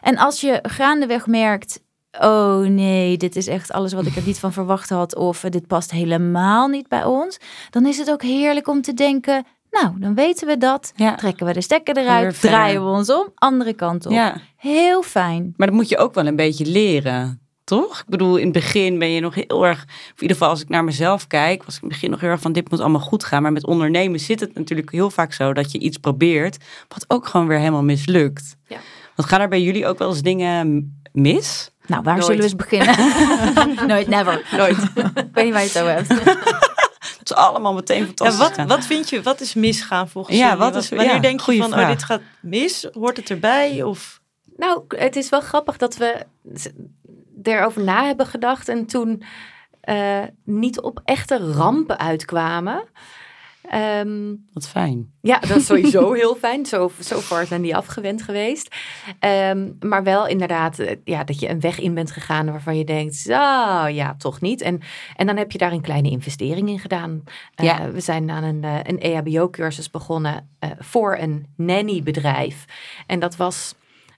[0.00, 1.80] En als je gaandeweg merkt,
[2.20, 5.16] oh nee, dit is echt alles wat ik er niet van verwacht had.
[5.16, 7.38] Of eh, dit past helemaal niet bij ons.
[7.70, 10.92] Dan is het ook heerlijk om te denken, nou, dan weten we dat.
[10.96, 11.14] ja.
[11.14, 14.12] Trekken we de stekker eruit, draaien we ons om, andere kant op.
[14.12, 14.36] ja.
[14.56, 15.54] Heel fijn.
[15.56, 17.98] Maar dat moet je ook wel een beetje leren, toch?
[18.00, 20.60] Ik bedoel, in het begin ben je nog heel erg, of in ieder geval als
[20.60, 22.80] ik naar mezelf kijk, was ik in het begin nog heel erg van dit moet
[22.80, 23.42] allemaal goed gaan.
[23.42, 26.56] Maar met ondernemen zit het natuurlijk heel vaak zo dat je iets probeert,
[26.88, 28.56] wat ook gewoon weer helemaal mislukt.
[28.66, 28.76] Ja.
[29.16, 31.70] Want gaan er bij jullie ook wel eens dingen mis?
[31.86, 32.24] Nou, waar Nooit.
[32.26, 33.86] zullen we eens beginnen?
[33.90, 34.46] Nooit, never.
[34.56, 34.76] Nooit.
[35.14, 36.68] Ik weet niet waar je het over hebt.
[37.30, 38.38] Is allemaal meteen Ja, fantastisch.
[38.38, 38.66] wat, gaan.
[38.66, 41.56] wat vind je, wat is misgaan volgens Ja, wat Wat- is- wanneer ja, denk je
[41.56, 42.88] van, oh, dit gaat mis?
[42.92, 43.82] Hoort het erbij?
[43.82, 44.20] Of...
[44.56, 46.26] Nou, het is wel grappig dat we
[47.42, 49.22] erover na hebben gedacht en toen
[49.80, 52.84] eh, niet op echte rampen uitkwamen.
[53.70, 55.12] Ehm, Wat fijn.
[55.20, 56.66] ja, dat is sowieso heel fijn.
[56.66, 58.74] Zo, zo ver zijn die afgewend geweest.
[59.18, 62.84] Ehm, maar wel inderdaad eh, ja, dat je een weg in bent gegaan waarvan je
[62.84, 64.60] denkt, ah ja, toch niet.
[64.60, 64.80] En,
[65.16, 67.22] en dan heb je daar een kleine investering in gedaan.
[67.54, 67.90] Eh, Ja.
[67.90, 72.64] We zijn aan een, eh, een EHBO-cursus begonnen voor een nanny-bedrijf.
[73.06, 73.74] En dat was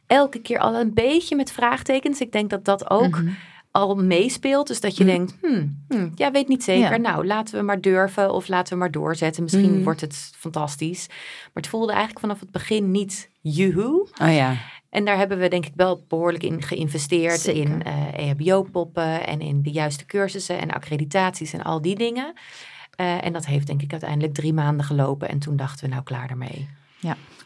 [0.06, 2.20] elke keer al een beetje met vraagtekens.
[2.20, 3.28] Ik denk dat dat ook Mhm.
[3.72, 4.66] Al meespeelt.
[4.66, 5.12] Dus dat je Mhm.
[5.12, 6.90] denkt, hmm, hmm, ja, weet niet zeker.
[6.90, 6.96] Ja.
[6.96, 9.42] Nou, laten we maar durven of laten we maar doorzetten.
[9.42, 9.82] Misschien Mhm.
[9.82, 11.06] wordt het fantastisch.
[11.08, 13.84] Maar het voelde eigenlijk vanaf het begin niet juhu.
[14.22, 14.56] Oh ja.
[14.90, 17.40] En daar hebben we denk ik wel behoorlijk in geïnvesteerd.
[17.40, 17.60] Zeker.
[17.62, 22.32] In eh EHBO-poppen en in de juiste cursussen en accreditaties en al die dingen.
[22.96, 25.28] Eh, en dat heeft denk ik uiteindelijk drie maanden gelopen.
[25.28, 26.68] En toen dachten we nou klaar ermee.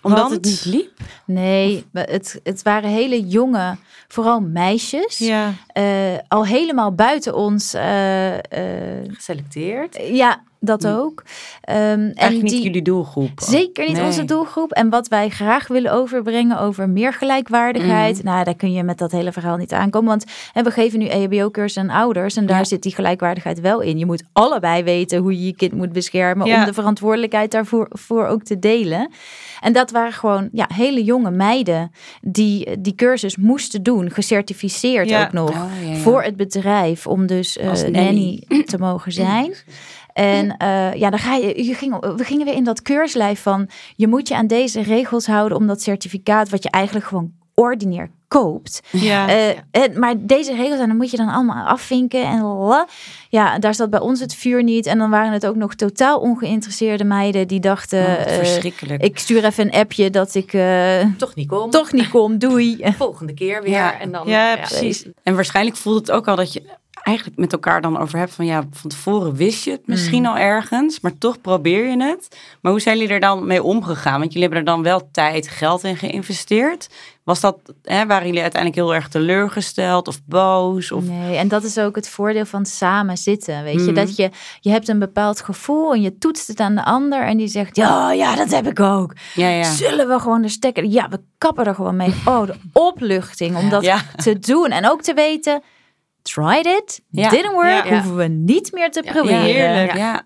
[0.07, 0.91] Omdat Want- het niet liep?
[1.25, 3.77] Nee, het, het waren hele jonge,
[4.09, 5.19] vooral meisjes.
[5.19, 5.53] Ja.
[5.67, 5.85] eh,
[6.29, 7.75] al helemaal buiten ons.
[7.75, 9.97] eh, eh, Geselecteerd.
[10.13, 10.91] ja, dat Mm.
[10.91, 11.23] ook.
[11.61, 13.31] Ehm, en niet die, jullie doelgroep.
[13.37, 14.05] Zeker niet Nee.
[14.05, 14.73] onze doelgroep.
[14.73, 18.17] En wat wij graag willen overbrengen over meer gelijkwaardigheid.
[18.17, 18.27] Mhm.
[18.27, 20.09] Nou, daar kun je met dat hele verhaal niet aankomen.
[20.09, 20.25] Want
[20.67, 22.37] we geven nu E EHBO-cursus aan ouders.
[22.37, 22.65] En daar Ja.
[22.65, 23.99] zit die gelijkwaardigheid wel in.
[23.99, 26.47] Je moet allebei weten hoe je je kind moet beschermen.
[26.47, 26.59] Ja.
[26.59, 29.11] Om de verantwoordelijkheid daarvoor voor ook te delen.
[29.61, 34.11] En dat waren gewoon ja, hele jonge meiden die die cursus moesten doen.
[34.11, 35.25] Gecertificeerd Ja.
[35.25, 35.51] ook nog.
[35.51, 35.95] Oh.
[35.95, 37.99] Voor het bedrijf om dus Als nanny.
[38.49, 38.63] nanny.
[38.65, 39.55] te mogen zijn.
[40.17, 43.69] En eh, ja, dan ga je, je ging, we gingen weer in dat keurslijf van
[43.97, 48.11] je moet je aan deze regels houden om dat certificaat wat je eigenlijk gewoon ordinair
[48.29, 48.81] koopt.
[48.93, 49.29] Ja.
[49.29, 52.87] Eh, en, maar deze regels, en dan moet je dan allemaal afvinken en la.
[53.29, 54.87] Ja, daar zat bij ons het vuur niet.
[54.87, 59.03] En dan waren het ook nog totaal ongeïnteresseerde meiden die dachten, Oh, eh, verschrikkelijk.
[59.03, 61.71] ik stuur even een appje dat ik eh, Toch niet kom.
[61.71, 62.79] toch niet kom, doei.
[62.99, 63.73] Volgende keer weer.
[63.73, 64.01] Ja.
[64.01, 65.07] En dan, Ja, precies.
[65.23, 66.63] En waarschijnlijk voelt het ook al dat je
[67.07, 70.27] eigenlijk met elkaar dan over hebt van ja, van tevoren wist je het misschien Mm.
[70.27, 72.37] al ergens, maar toch probeer je het.
[72.61, 74.19] Maar hoe zijn jullie er dan mee omgegaan?
[74.19, 76.89] Want jullie hebben er dan wel tijd, geld in geïnvesteerd.
[77.25, 80.93] Was dat, hè, waren jullie uiteindelijk heel erg teleurgesteld of boos?
[80.93, 83.63] Of, Nee, en dat is ook het voordeel van samen zitten.
[83.63, 83.95] Weet je, Mhm.
[83.95, 87.37] dat je, je hebt een bepaald gevoel en je toetst het aan de ander en
[87.37, 89.13] die zegt, ja, ja, dat heb ik ook.
[89.35, 89.63] ja, ja.
[89.73, 90.85] Zullen we gewoon de stekker?
[90.85, 92.15] Ja, we kappen er gewoon mee.
[92.25, 94.01] Oh, de opluchting om dat Ja.
[94.17, 94.71] te doen.
[94.71, 95.63] En ook te weten,
[96.27, 97.29] tried it, Ja.
[97.31, 97.93] didn't work, Ja.
[97.93, 99.41] hoeven we niet meer te Ja, proberen.
[99.43, 99.97] heerlijk.
[99.97, 100.25] Ja.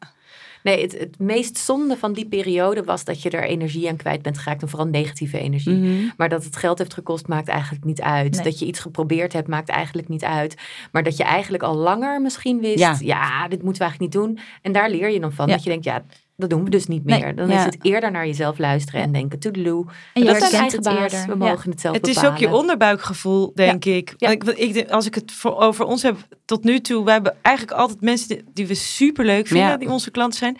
[0.63, 4.23] Nee, het, het meest zonde van die periode was dat je er energie aan kwijt
[4.23, 4.63] bent geraakt.
[4.63, 5.75] En vooral negatieve energie.
[5.75, 6.09] Mhm.
[6.17, 8.35] Maar dat het geld heeft gekost, maakt eigenlijk niet uit.
[8.35, 8.43] Nee.
[8.45, 10.55] Dat je iets geprobeerd hebt, maakt eigenlijk niet uit.
[10.93, 12.97] Maar dat je eigenlijk al langer misschien wist, Ja.
[13.01, 14.39] ja, dit moeten we eigenlijk niet doen.
[14.63, 15.47] En daar leer je dan van.
[15.47, 15.53] Ja.
[15.55, 16.03] Dat je denkt, ja,
[16.41, 17.21] dat doen we dus niet Nee.
[17.21, 17.35] meer.
[17.37, 17.59] Dan Ja.
[17.59, 19.87] is het eerder naar jezelf luisteren en denken, toedeloe.
[20.15, 21.39] En je dat zijn eigen het baas, eerder.
[21.39, 21.51] we Ja.
[21.51, 22.33] mogen het zelf Het is bepalen.
[22.35, 24.15] ook je onderbuikgevoel, denk ik.
[24.17, 24.29] Ja.
[24.29, 27.05] Want ik, want ik denk, als ik het voor, over ons heb tot nu toe,
[27.05, 29.77] wij hebben eigenlijk altijd mensen die, die we super leuk vinden, Ja.
[29.77, 30.57] die onze klanten zijn.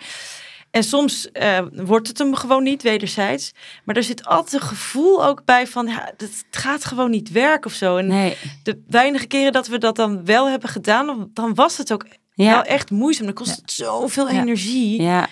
[0.71, 3.51] En soms eh, wordt het hem gewoon niet wederzijds.
[3.83, 7.65] Maar er zit altijd een gevoel ook bij van, ja, het gaat gewoon niet werken
[7.69, 7.97] of zo.
[7.97, 8.37] En Nee.
[8.63, 12.51] de weinige keren dat we dat dan wel hebben gedaan, dan was het ook Ja.
[12.51, 13.25] wel echt moeizaam.
[13.25, 14.41] Dan kost het zoveel Ja.
[14.41, 15.01] energie.
[15.01, 15.27] Ja.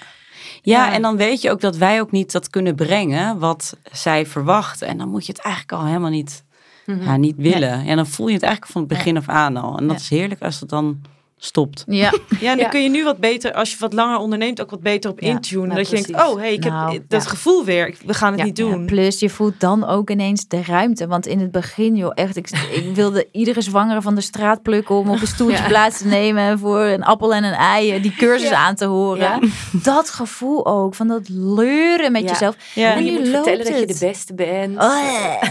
[0.62, 0.86] Ja.
[0.88, 4.26] Ja, en dan weet je ook dat wij ook niet dat kunnen brengen wat zij
[4.26, 4.88] verwachten.
[4.88, 6.44] En dan moet je het eigenlijk al helemaal niet,
[6.86, 7.04] Mhm.
[7.04, 7.86] ja, niet willen.
[7.86, 9.78] En dan voel je het eigenlijk van het begin af aan al.
[9.78, 11.02] En dat is heerlijk als het dan
[11.42, 11.84] stopt.
[11.88, 12.68] Ja, Ja, en dan Ja.
[12.70, 15.28] kun je nu wat beter, als je wat langer onderneemt, ook wat beter op Ja,
[15.28, 15.68] intunen.
[15.68, 17.30] nou, dat je denkt, oh, hey, ik heb Nou, dat ja.
[17.30, 17.88] gevoel weer.
[17.88, 18.86] Ik- We gaan het Ja, niet ja, doen.
[18.86, 21.08] plus je voelt dan ook ineens de ruimte.
[21.08, 24.96] Want in het begin, joh, echt, ik, ik wilde iedere zwangere van de straat plukken
[24.96, 25.68] om op een stoeltje Ja.
[25.68, 28.58] plaats te nemen voor een appel en een ei, eh, die cursus Ja.
[28.58, 29.20] aan te horen.
[29.20, 29.40] Ja.
[29.72, 32.28] Dat gevoel ook, van dat leuren met Ja.
[32.30, 32.56] jezelf.
[32.76, 34.78] Ja, En je nu moet loopt vertellen dat je de beste bent.
[34.78, 35.42] Oh,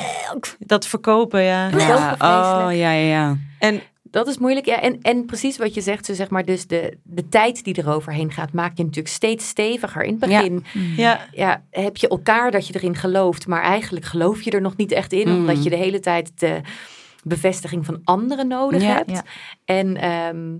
[0.59, 1.69] dat verkopen, ja.
[1.73, 1.79] Oh,
[2.21, 3.37] ja, ja, ja.
[3.59, 4.67] En Dat is moeilijk.
[4.67, 7.79] Ja, en, en precies wat je zegt, zo zeg maar, dus de, de tijd die
[7.79, 10.03] eroverheen gaat, maak je natuurlijk steeds steviger.
[10.03, 10.65] In het begin
[10.97, 14.77] ja, ja, heb je elkaar dat je erin gelooft, maar eigenlijk geloof je er nog
[14.77, 15.37] niet echt in, Mm.
[15.37, 16.61] omdat je de hele tijd de
[17.25, 18.89] bevestiging van anderen nodig Ja.
[18.95, 19.11] hebt.
[19.11, 19.23] Ja.
[19.65, 20.57] En, ehm,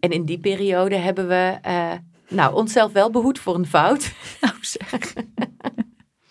[0.00, 1.92] en in die periode hebben we eh,
[2.28, 4.12] nou, onszelf wel behoed voor een fout.
[4.40, 4.88] Nou zeg.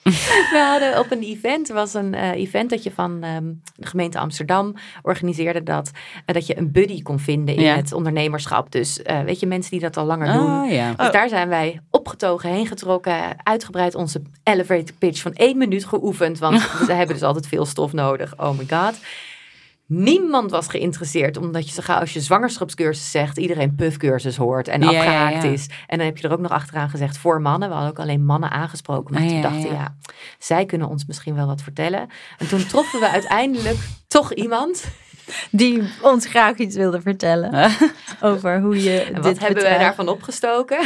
[0.53, 3.43] We hadden op een event, was een eh, event dat je van ehm,
[3.75, 5.91] de gemeente Amsterdam organiseerde dat,
[6.25, 7.75] eh, dat je een buddy kon vinden in Ja.
[7.75, 8.71] het ondernemerschap.
[8.71, 10.61] Dus eh, weet je, mensen die dat al langer doen.
[10.63, 10.93] Oh, ja.
[10.93, 11.11] Dus Oh.
[11.13, 16.39] daar zijn wij opgetogen, heen getrokken, uitgebreid onze elevator pitch van één minuut geoefend.
[16.39, 18.33] Want we hebben dus altijd veel stof nodig.
[18.37, 18.99] Oh my god.
[19.91, 24.83] Niemand was geïnteresseerd, omdat je zo gauw als je zwangerschapscursus zegt, iedereen puffcursus hoort en
[24.83, 25.67] afgehaakt is.
[25.87, 27.67] En dan heb je er ook nog achteraan gezegd voor mannen.
[27.69, 29.13] We hadden ook alleen mannen aangesproken.
[29.13, 29.73] Maar Ah, we ja, dachten, ja.
[29.73, 29.95] ja,
[30.39, 32.07] zij kunnen ons misschien wel wat vertellen.
[32.37, 34.83] En toen troffen we uiteindelijk toch iemand.
[35.51, 37.71] Die ons graag iets wilde vertellen
[38.21, 40.77] over hoe je En dit wat hebben wij bedrijf- daarvan opgestoken?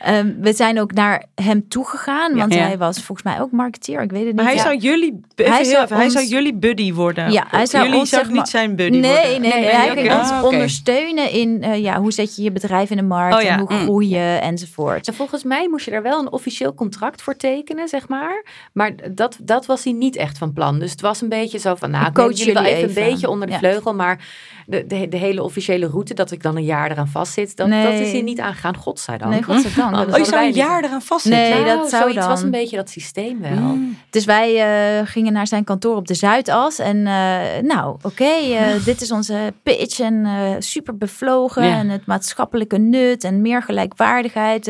[0.00, 2.60] Ehm, we zijn ook naar hem toegegaan, want Ja.
[2.66, 4.02] hij was volgens mij ook marketeer.
[4.02, 4.36] Ik weet het niet.
[4.36, 4.62] maar hij Ja.
[4.62, 7.32] zou jullie, Hij zou even, hij ons- zou jullie buddy worden.
[7.32, 9.40] Ja, hij zou jullie ons, zou zeg maar- niet zijn buddy Nee, worden.
[9.40, 12.52] nee, nee, Nee, Hij ging ons Ah, ondersteunen in eh, ja, hoe zet je je
[12.52, 13.80] bedrijf in de markt Oh ja, en hoe mm.
[13.82, 15.06] groei je enzovoort.
[15.08, 18.44] En volgens mij moest je daar wel een officieel contract voor tekenen, zeg maar.
[18.72, 20.78] Maar dat, dat was hij niet echt van plan.
[20.78, 23.28] Dus het was een beetje zo van, nou, Ik coach jullie wel even een beetje
[23.28, 23.58] onder de Ja.
[23.58, 24.24] vleugel, maar
[24.66, 27.82] de, de, de hele officiële route, dat ik dan een jaar eraan vastzit, dat, Nee.
[27.84, 29.32] dat is hier niet aangegaan, godzijdank.
[29.32, 29.92] Nee, godzijdank.
[29.94, 30.56] Oh, Dat Oh, is je zou een niet.
[30.56, 31.40] jaar eraan vastzitten?
[31.40, 32.28] Nee, Nou, dat zou zoiets dan.
[32.28, 33.50] was een beetje dat systeem wel.
[33.52, 33.96] Mm.
[34.10, 34.56] Dus wij
[35.00, 36.78] eh, gingen naar zijn kantoor op de Zuidas.
[36.78, 40.00] En eh, nou, oké, eh, dit is onze pitch.
[40.00, 41.64] En eh, super bevlogen.
[41.64, 41.78] Ja.
[41.78, 43.24] En het maatschappelijke nut.
[43.24, 44.66] En meer gelijkwaardigheid.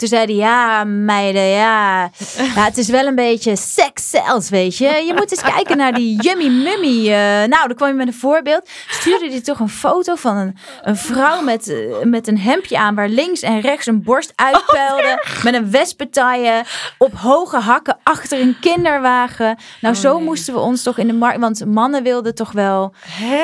[0.00, 2.02] Toen zei hij, ja, meiden, ja.
[2.54, 2.64] ja.
[2.64, 4.84] Het is wel een beetje sex zelfs, weet je.
[5.06, 7.10] Je moet eens kijken naar die yummy mummy.
[7.12, 7.48] eh.
[7.48, 8.68] nou, dan kwam je met een voorbeeld.
[8.88, 12.94] Stuurde hij toch een foto van een, een vrouw met, eh, met een hemdje aan...
[12.94, 15.24] waar links en rechts een borst uitpuilde.
[15.44, 16.62] met een wespentaille
[16.98, 19.56] op hoge hakken achter een kinderwagen.
[19.80, 21.40] Nou, zo moesten we ons toch in de markt...
[21.40, 22.94] Want mannen wilden toch wel...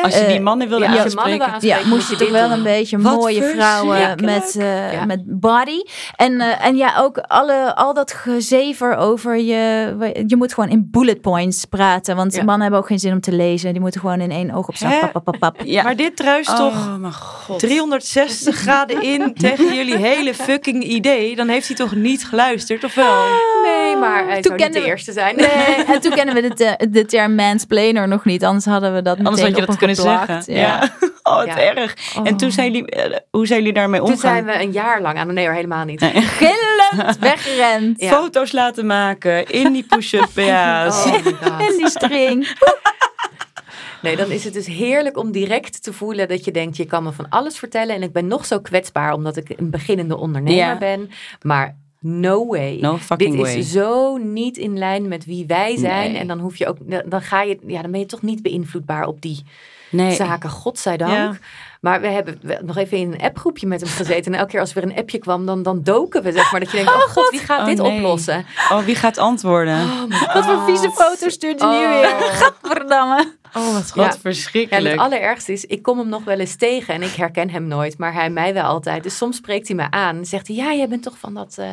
[0.02, 1.54] Als je die mannen wilde ja, aanspreken.
[1.60, 2.56] Ja, moest je toch wel doen.
[2.58, 5.04] een beetje Wat mooie vrouwen met, eh, Ja.
[5.04, 5.82] met body.
[6.16, 9.94] En, eh, en ja, ook alle, al dat gezever over je...
[10.26, 12.16] Je moet gewoon in bullet points praten.
[12.16, 12.38] Want Ja.
[12.42, 13.72] mannen hebben ook geen zin om te lezen.
[13.72, 14.92] Die moeten gewoon in één oogopslag.
[14.92, 14.98] Hè?
[14.98, 15.56] Pap, pap, pap, pap.
[15.64, 15.82] Ja.
[15.82, 17.58] Maar dit druist Oh, toch mijn god.
[17.58, 21.36] 360 graden in tegen jullie hele fucking idee.
[21.36, 23.14] Dan heeft hij toch niet geluisterd, of wel?
[23.62, 25.36] Nee, maar hij Toen zou niet kenden de eerste zijn.
[25.36, 28.44] Nee, en toen kennen we de, de term mansplainer nog niet.
[28.44, 30.44] Anders hadden we dat Anders had je op dat kunnen geplakt.
[30.44, 30.54] zeggen.
[30.54, 30.90] Ja.
[31.30, 31.58] Oh, wat Ja.
[31.74, 31.96] erg.
[32.24, 34.32] En toen zijn jullie, eh, hoe zijn jullie daarmee Toen omgegaan?
[34.44, 35.34] zijn we een jaar lang aan.
[35.34, 36.00] Nee hoor, helemaal niet.
[36.00, 36.12] Nee.
[36.40, 38.00] Gillend weggerend.
[38.00, 38.08] Ja.
[38.08, 41.04] Foto's laten maken in die push-up BH's.
[41.06, 41.60] Oh.
[41.68, 42.48] In die string.
[44.02, 47.02] Nee, dan is het dus heerlijk om direct te voelen dat je denkt, je kan
[47.02, 47.94] me van alles vertellen.
[47.94, 50.78] En ik ben nog zo kwetsbaar omdat ik een beginnende ondernemer Ja.
[50.78, 51.10] ben.
[51.42, 52.78] Maar no way.
[52.80, 53.56] No fucking Dit way.
[53.56, 56.10] is zo niet in lijn met wie wij zijn.
[56.12, 56.20] Nee.
[56.20, 59.06] En dan hoef je ook, dan ga je, ja, dan ben je toch niet beïnvloedbaar
[59.06, 59.42] op die
[59.90, 60.14] Nee.
[60.14, 61.12] zaken, godzijdank.
[61.12, 61.32] Ja.
[61.80, 64.32] Maar we hebben nog even in een appgroepje met hem gezeten.
[64.32, 66.60] En elke keer als er weer een appje kwam, dan, dan doken we, zeg maar.
[66.60, 67.96] Dat je denkt, oh god, wie gaat Oh, dit nee.
[67.96, 68.46] oplossen?
[68.72, 70.08] Oh, wie gaat antwoorden?
[70.34, 71.88] Wat voor vieze foto's stuurt je nu Oh.
[71.88, 72.08] weer?
[72.40, 73.32] Gadverdamme.
[73.54, 74.84] Oh, wat wat Ja, verschrikkelijk.
[74.86, 77.66] en het allerergste is, ik kom hem nog wel eens tegen en ik herken hem
[77.66, 79.02] nooit, maar hij mij wel altijd.
[79.02, 81.54] Dus soms spreekt hij me aan en zegt hij, ja, jij bent toch van dat,
[81.58, 81.66] eh,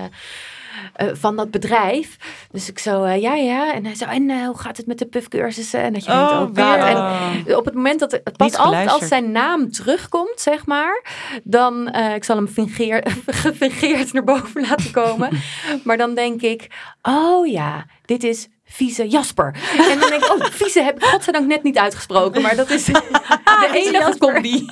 [0.94, 2.18] eh, van dat bedrijf?
[2.52, 3.74] Dus ik zo, eh, ja, ja.
[3.74, 5.80] En hij zo, en eh, hoe gaat het met de puffcursussen?
[5.80, 6.56] En dat je Oh, oh god.
[6.56, 6.78] weer.
[6.78, 11.04] En op het moment dat het pas altijd als zijn naam terugkomt, zeg maar,
[11.44, 15.30] dan, ik zal hem fingeer, gefingeerd naar boven laten komen.
[15.84, 16.68] maar dan denk ik,
[17.02, 19.56] oh ja, dit is vieze Jasper.
[19.78, 22.86] En dan denk ik, oh, vieze heb ik godzijdank net niet uitgesproken, maar dat is
[23.64, 24.66] de enige combi.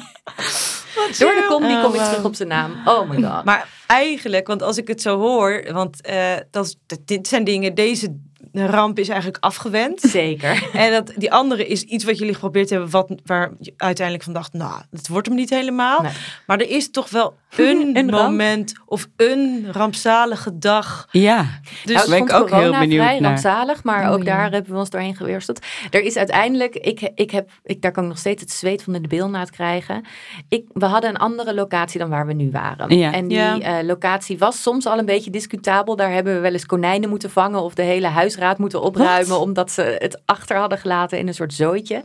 [1.20, 1.92] Door de Oh, kom ik wauw.
[2.10, 2.72] terug op zijn naam.
[2.86, 3.44] Oh my god.
[3.44, 7.76] Maar eigenlijk, want als ik het zo hoor, want eh, dat, dat- dit zijn dingen,
[7.76, 8.16] deze
[8.54, 10.02] ramp is eigenlijk afgewend.
[10.02, 10.70] Zeker.
[10.74, 14.34] En dat, die andere is iets wat jullie geprobeerd hebben, wat, waar je uiteindelijk van
[14.34, 16.02] dacht, nou, het wordt hem niet helemaal.
[16.02, 16.12] Nee.
[16.48, 21.08] Maar er is toch wel een, moment of een rampzalige dag.
[21.12, 21.46] Ja,
[21.86, 23.30] Dus nou, ben ik ook heel benieuwd vrij naar.
[23.30, 24.36] rampzalig, maar Oh, ook ja.
[24.36, 25.66] daar hebben we ons doorheen geweersteld.
[25.90, 28.94] Er is uiteindelijk, ik, ik heb, ik, daar kan ik nog steeds het zweet van
[28.94, 30.06] de bil na het krijgen.
[30.50, 32.98] Ik, we hadden een andere locatie dan waar we nu waren.
[32.98, 33.14] Ja.
[33.14, 33.60] En die Ja.
[33.60, 35.96] eh, locatie was soms al een beetje discutabel.
[35.96, 39.72] Daar hebben we wel eens konijnen moeten vangen of de hele huisraad moeten opruimen, omdat
[39.72, 42.02] ze het achter hadden gelaten in een soort zooitje.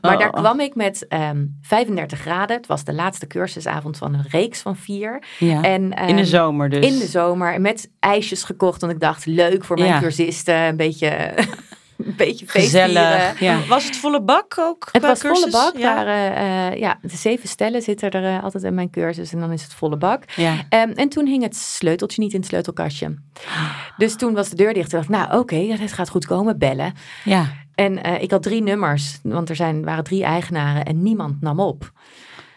[0.00, 0.18] Maar Oh.
[0.18, 2.56] daar kwam ik met ehm 35 graden.
[2.56, 5.22] Het was de laatste cursusavond van een reeks van vier.
[5.38, 5.62] ja.
[5.62, 6.86] En, in de ehm, zomer dus.
[6.86, 8.80] in de zomer met ijsjes gekocht.
[8.80, 10.00] Want ik dacht, leuk voor mijn Ja.
[10.00, 10.54] cursisten.
[10.54, 11.08] Een beetje,
[11.96, 12.88] een beetje feestvieren.
[12.88, 13.40] Gezellig.
[13.40, 13.58] Ja.
[13.68, 14.88] Was het volle bak ook?
[14.92, 15.52] Het qua was volle cursus?
[15.52, 15.76] bak.
[15.76, 15.94] Ja.
[15.94, 19.32] Daar, eh, eh, ja, de zeven stellen zitten er eh, altijd in mijn cursus.
[19.32, 20.22] En dan is het volle bak.
[20.36, 20.54] Ja.
[20.68, 23.14] Ehm, en toen hing het sleuteltje niet in het sleutelkastje.
[23.96, 24.90] Dus toen was de deur dicht.
[24.90, 26.58] Toen dacht ik, nou oké, het gaat goed komen.
[26.58, 26.92] Bellen.
[27.24, 27.64] ja.
[27.76, 29.18] En eh, ik had drie nummers.
[29.22, 30.84] Want er zijn, waren drie eigenaren.
[30.84, 31.92] En niemand nam op.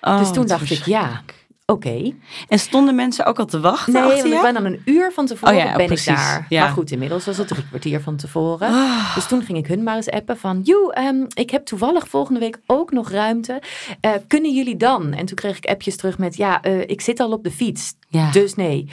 [0.02, 1.22] Oh, dus toen dacht ik, ja,
[1.70, 2.14] oké.
[2.48, 5.26] En stonden mensen ook al te wachten Nee, want ik ben dan een uur van
[5.26, 6.08] tevoren Oh ja, ben precies.
[6.08, 6.46] ik daar.
[6.50, 6.64] Ja.
[6.64, 8.68] Maar goed, inmiddels was het drie kwartier van tevoren.
[8.68, 9.16] Ah.
[9.16, 10.62] Dus toen ging ik hun maar eens appen van...
[10.64, 13.62] Joe, ehm, ik heb toevallig volgende week ook nog ruimte.
[14.02, 15.14] Eh, kunnen jullie dan?
[15.14, 16.38] En toen kreeg ik appjes terug met...
[16.38, 18.32] Ja, eh, ik zit al op de fiets, Ja.
[18.32, 18.90] dus nee.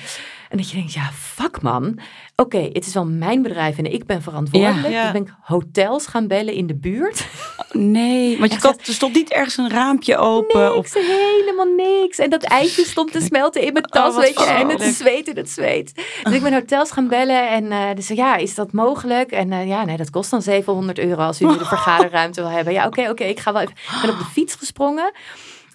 [0.49, 1.99] En dat je denkt, ja, fuck man.
[2.37, 4.89] Oké, het is wel mijn bedrijf en ik ben verantwoordelijk.
[4.93, 5.07] Ja.
[5.07, 7.27] Ik ben hotels gaan bellen in de buurt.
[7.73, 10.77] Nee, want je kon, er stond niet ergens een raampje open.
[10.77, 12.19] Of, Niks, helemaal niks.
[12.19, 14.45] En dat ijsje stond te smelten in mijn tas, Oh, wat weet je.
[14.45, 15.93] En het zweet en het zweet.
[16.23, 19.31] Dus ik ben hotels gaan bellen en eh dus ja, is dat mogelijk?
[19.31, 22.51] En eh, ja, nee, dat kost dan 700 euro als u nu de vergaderruimte wil
[22.51, 22.73] hebben.
[22.73, 23.75] Ja, oké, oké, ik ga wel even.
[23.75, 25.13] Ik ben op de fiets gesprongen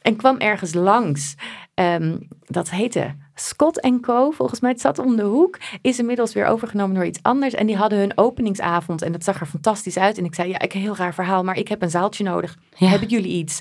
[0.02, 1.36] en kwam ergens langs.
[1.74, 3.16] Ehm, dat heette
[3.48, 4.32] Scott Co.
[4.32, 5.58] Volgens mij, het zat om de hoek.
[5.82, 7.54] Is inmiddels weer overgenomen door iets anders.
[7.54, 9.02] En die hadden hun openingsavond.
[9.02, 10.18] En dat zag er fantastisch uit.
[10.18, 11.44] En ik zei, ja, ik een heel raar verhaal.
[11.44, 12.58] Maar ik heb een zaaltje nodig.
[12.76, 12.88] Ja.
[12.88, 13.60] Hebben jullie iets?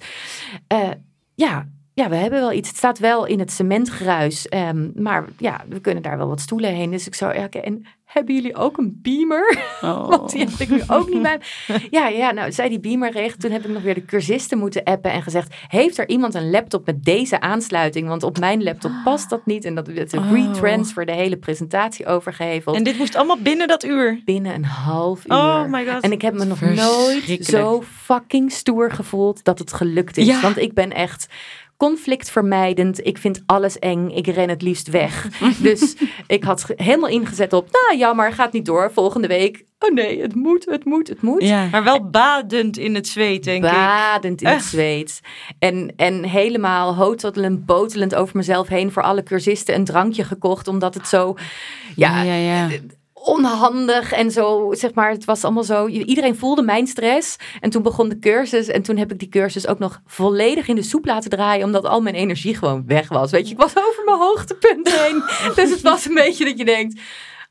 [0.67, 0.91] Eh,
[1.35, 1.69] ja,
[2.01, 2.69] ja, we hebben wel iets.
[2.69, 4.49] Het staat wel in het cementgruis.
[4.49, 6.91] ehm, maar ja, we kunnen daar wel wat stoelen heen.
[6.91, 9.57] Dus ik zou, ja, oké, en hebben jullie ook een beamer?
[9.81, 10.09] Oh.
[10.09, 11.41] Want die heb ik nu ook niet bij.
[11.91, 13.41] Ja, ja, nou, zij die beamer regelt.
[13.41, 16.51] Toen heb ik nog weer de cursisten moeten appen en gezegd: Heeft er iemand een
[16.51, 18.09] laptop met deze aansluiting?
[18.09, 19.65] Want op mijn laptop past dat niet.
[19.65, 20.33] En dat werd een Oh.
[20.33, 22.77] retransfer, de hele presentatie overgeheveld.
[22.77, 24.23] En dit moest allemaal binnen dat uur.
[24.25, 25.37] binnen een half uur.
[25.37, 26.03] Oh my god.
[26.03, 30.27] En ik heb me nog nooit zo fucking stoer gevoeld dat het gelukt is.
[30.27, 30.41] Ja.
[30.41, 31.27] Want ik ben echt
[31.81, 33.07] conflictvermijdend.
[33.07, 34.09] Ik vind alles eng.
[34.09, 35.29] Ik ren het liefst weg.
[35.63, 38.91] dus ik had helemaal ingezet op, nou jammer, gaat niet door.
[38.93, 41.43] Volgende week, oh nee, het moet, het moet, het moet.
[41.43, 41.69] Ja.
[41.71, 43.71] Maar wel badend in het zweet, denk ik.
[43.71, 45.21] Badend in het zweet.
[45.59, 50.69] En, en helemaal hotelend, botelend over mezelf heen voor alle cursisten een drankje gekocht.
[50.69, 51.35] Omdat het zo,
[51.97, 52.69] ja, ja, ja.
[53.23, 57.37] Onhandig en zo, zeg maar, het was allemaal zo, iedereen voelde mijn stress.
[57.61, 60.75] En toen begon de cursus en toen heb ik die cursus ook nog volledig in
[60.75, 63.31] de soep laten draaien, omdat al mijn energie gewoon weg was.
[63.31, 65.23] Weet je, ik was over mijn hoogtepunt heen.
[65.55, 67.01] dus het was een beetje dat je denkt,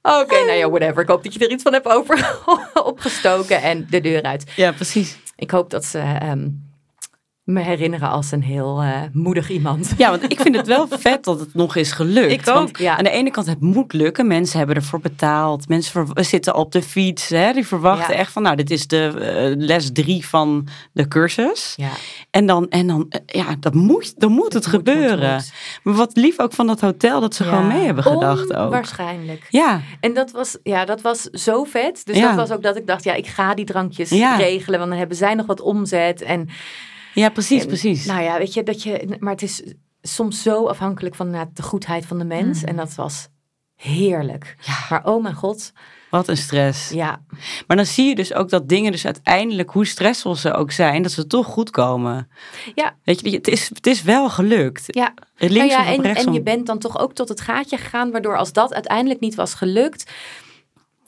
[0.01, 1.01] oké, nou ja, whatever.
[1.01, 2.39] Ik hoop dat je er iets van hebt over
[2.83, 4.51] opgestoken en de deur uit.
[4.55, 5.17] ja, precies.
[5.35, 6.47] Ik hoop dat ze ehm,
[7.49, 9.93] me herinneren als een heel eh, moedig iemand.
[9.97, 12.31] Ja, want ik vind het wel vet dat het nog is gelukt.
[12.31, 12.53] Ik ook.
[12.55, 12.97] Want Ja.
[12.97, 14.27] aan de ene kant, het moet lukken.
[14.27, 15.67] Mensen hebben ervoor betaald.
[15.67, 17.29] Mensen zitten op de fiets.
[17.29, 17.53] Hè?
[17.53, 18.19] Die verwachten Ja.
[18.19, 21.73] echt van, nou, dit is de eh, les drie van de cursus.
[21.75, 21.89] Ja,
[22.31, 25.33] En dan, en dan eh, ja, dat moet, dan moet het moet, moet, gebeuren.
[25.33, 25.51] moet.
[25.83, 27.49] Maar wat lief ook van dat hotel, dat ze Ja.
[27.49, 28.71] gewoon mee hebben gedacht ook.
[28.71, 29.45] Waarschijnlijk.
[29.49, 32.01] Ja, En dat was, ja, dat was zo vet.
[32.05, 34.77] Dus dat was ook dat ik dacht, ja, ik ga die drankjes regelen.
[34.79, 36.21] Want dan hebben zij nog wat omzet.
[36.21, 36.49] En,
[37.19, 38.05] ja precies, en, precies.
[38.05, 39.17] Nou ja, weet je, dat je...
[39.19, 39.63] Maar het is
[40.01, 42.59] soms zo afhankelijk van nou, de goedheid van de mens.
[42.59, 42.67] Mhm.
[42.67, 43.27] En dat was
[43.75, 44.55] heerlijk.
[44.61, 44.73] Ja.
[44.89, 45.71] Maar oh mijn god,
[46.09, 46.89] Wat een stress.
[46.89, 47.21] ja.
[47.67, 51.01] Maar dan zie je dus ook dat dingen dus uiteindelijk, hoe stressvol ze ook zijn,
[51.01, 52.29] dat ze toch goed komen.
[52.75, 52.95] Ja.
[53.03, 54.83] Weet je, het is, het is wel gelukt.
[54.87, 55.13] Ja.
[55.37, 56.27] Links Nou ja, of en, rechtsom.
[56.27, 59.35] en je bent dan toch ook tot het gaatje gegaan, waardoor als dat uiteindelijk niet
[59.35, 60.11] was gelukt,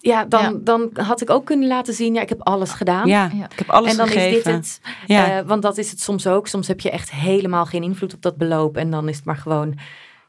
[0.01, 0.53] ja, dan, Ja.
[0.63, 3.07] dan had ik ook kunnen laten zien, ja, ik heb alles gedaan.
[3.07, 3.45] Ja, Ja.
[3.51, 4.37] ik heb alles en dan gegeven.
[4.37, 4.81] is dit het.
[5.07, 5.37] Ja.
[5.39, 6.47] Eh, want dat is het soms ook.
[6.47, 8.77] Soms heb je echt helemaal geen invloed op dat beloop.
[8.77, 9.77] En dan is het maar gewoon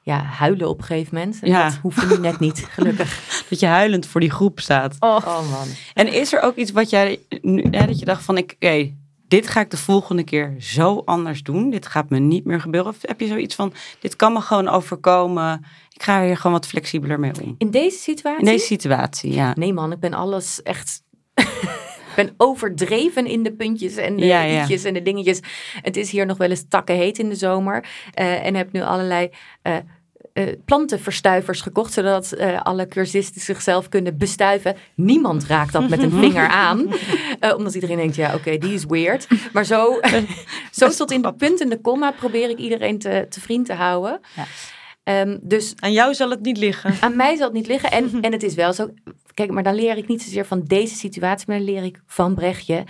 [0.02, 1.38] ja, huilen op een gegeven moment.
[1.42, 1.64] En Ja.
[1.64, 3.44] dat hoeft nu net niet, gelukkig.
[3.48, 4.96] dat je huilend voor die groep staat.
[5.00, 5.66] Oh, man.
[5.94, 8.92] En is er ook iets wat jij nu, hè, dat je dacht van, ik- oké,
[9.28, 11.70] dit ga ik de volgende keer zo anders doen.
[11.70, 12.90] Dit gaat me niet meer gebeuren.
[12.90, 15.64] Of heb je zoiets van, dit kan me gewoon overkomen.
[16.02, 17.54] Ik ga hier gewoon wat flexibeler mee om.
[17.58, 18.46] In deze situatie?
[18.46, 19.52] In deze situatie, ja.
[19.58, 21.02] Nee man, ik ben alles echt...
[21.34, 25.40] ik ben overdreven in de puntjes en de Ja, en de dingetjes.
[25.82, 27.84] Het is hier nog wel eens takken heet in de zomer.
[28.14, 29.30] Eh, en heb nu allerlei...
[29.62, 29.76] eh,
[30.32, 34.76] eh, plantenverstuivers gekocht, zodat alle cursisten zichzelf kunnen bestuiven.
[34.94, 36.86] Niemand raakt dat met een vinger aan,
[37.56, 39.26] omdat iedereen denkt, ja, oké, die is weird.
[39.52, 40.00] Maar zo,
[40.70, 43.74] zo tot in de punt en de komma probeer ik iedereen te, te vriend te
[43.74, 44.20] houden.
[44.36, 44.44] Ja.
[45.02, 46.94] Ehm, dus Aan jou zal het niet liggen.
[47.00, 47.90] aan mij zal het niet liggen.
[47.90, 48.88] En, en het is wel zo.
[49.34, 52.34] Kijk, maar dan leer ik niet zozeer van deze situatie, maar dan leer ik van
[52.34, 52.84] Brechtje.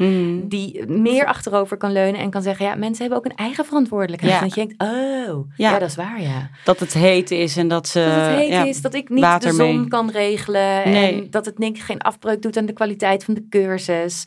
[0.48, 4.32] Die meer achterover kan leunen en kan zeggen: Ja, mensen hebben ook een eigen verantwoordelijkheid.
[4.32, 4.40] Ja.
[4.40, 5.70] En dat je denkt: Oh, ja.
[5.70, 5.78] Ja.
[5.78, 6.50] dat is waar, ja.
[6.64, 7.98] Dat het heet is en dat ze...
[8.16, 9.88] Dat het heet ja, is, dat ik niet de zon mee.
[9.88, 10.90] kan regelen.
[10.90, 11.22] Nee.
[11.22, 14.24] En dat het niks, geen afbreuk doet aan de kwaliteit van de cursus.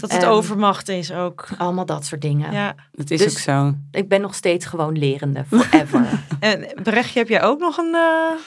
[0.00, 1.48] Dat het Ehm, overmacht is ook.
[1.58, 2.52] Allemaal dat soort dingen.
[2.52, 2.74] Ja.
[2.92, 3.74] Dat is Dus- ook zo.
[3.90, 6.04] Ik ben nog steeds gewoon lerende, forever.
[6.40, 8.38] En Brechtje, heb jij ook nog een, eh,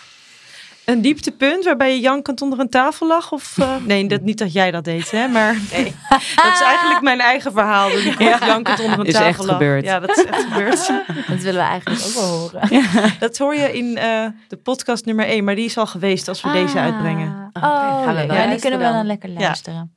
[0.89, 3.31] een dieptepunt waarbij je jankend onder een tafel lag?
[3.31, 5.27] Of, eh, nee, dat, niet dat jij dat deed, hè?
[5.27, 5.53] Maar
[6.43, 7.89] dat is eigenlijk mijn eigen verhaal.
[7.89, 8.37] Dat ik Ja.
[8.45, 9.49] jankend onder een Is tafel echt lag.
[9.57, 9.83] gebeurd.
[9.85, 10.87] Ja, dat is echt gebeurd.
[11.27, 12.69] Dat willen we eigenlijk ook wel horen.
[13.19, 16.41] Dat hoor je in eh, de podcast nummer 1, maar die is al geweest als
[16.41, 17.51] we deze uitbrengen.
[17.53, 18.31] Oké, Oh, gaan we wel leuk.
[18.37, 18.93] ja, die kunnen we dan.
[18.93, 19.93] dan lekker luisteren.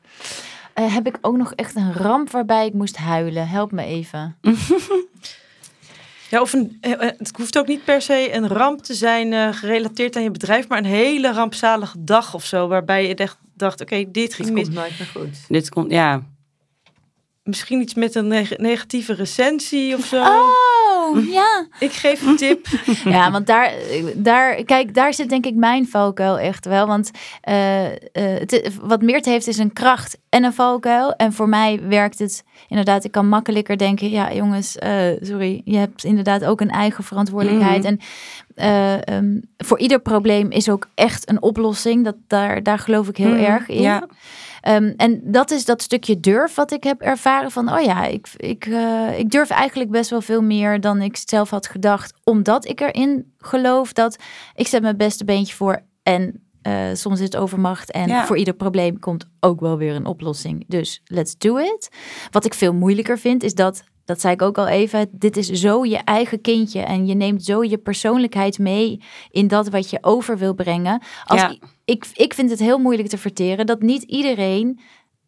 [0.74, 3.48] Eh, heb ik ook nog echt een ramp waarbij ik moest huilen?
[3.48, 4.36] Help me even.
[6.32, 9.32] Ja, of een, eh, eh, het hoeft ook niet per se een ramp te zijn
[9.32, 13.36] eh, gerelateerd aan je bedrijf, maar een hele rampzalige dag of zo, waarbij je echt
[13.56, 14.64] dacht, oké, dit ging Het mis.
[14.64, 15.44] komt nooit meer goed.
[15.48, 16.22] Dit komt, ja.
[17.42, 20.22] Misschien iets met een neg- negatieve recensie of zo.
[20.22, 21.66] Oh, ja.
[21.78, 22.66] Ik geef een tip.
[23.04, 23.72] Ja, want daar,
[24.14, 26.86] daar, kijk, daar zit denk ik mijn valkuil echt wel.
[26.86, 31.12] Want eh, eh, het, wat Meert heeft is een kracht en een valkuil.
[31.16, 35.76] En voor mij werkt het inderdaad, ik kan makkelijker denken, ja jongens, eh, sorry, je
[35.76, 37.82] hebt inderdaad ook een eigen verantwoordelijkheid.
[37.82, 37.86] Mhm.
[37.86, 37.98] En
[38.54, 42.04] eh, ehm, voor ieder probleem is ook echt een oplossing.
[42.04, 43.80] Dat, daar, daar geloof ik heel Mhm, erg in.
[43.82, 44.06] Ja,
[44.62, 48.28] Ehm, en dat is dat stukje durf wat ik heb ervaren van, oh ja, ik,
[48.36, 52.14] ik, eh, ik durf eigenlijk best wel veel meer dan ik zelf had gedacht.
[52.24, 54.16] Omdat ik erin geloof dat
[54.54, 57.90] ik zet mijn beste beentje voor en eh, soms is het overmacht.
[57.90, 58.26] En Ja.
[58.26, 60.64] voor ieder probleem komt ook wel weer een oplossing.
[60.68, 61.88] Dus let's do it.
[62.30, 65.46] Wat ik veel moeilijker vind is dat dat zei ik ook al even, dit is
[65.48, 69.98] zo je eigen kindje en je neemt zo je persoonlijkheid mee in dat wat je
[70.00, 71.02] over wil brengen.
[71.24, 71.56] Als Ja.
[71.84, 74.80] ik, ik vind het heel moeilijk te verteren dat niet iedereen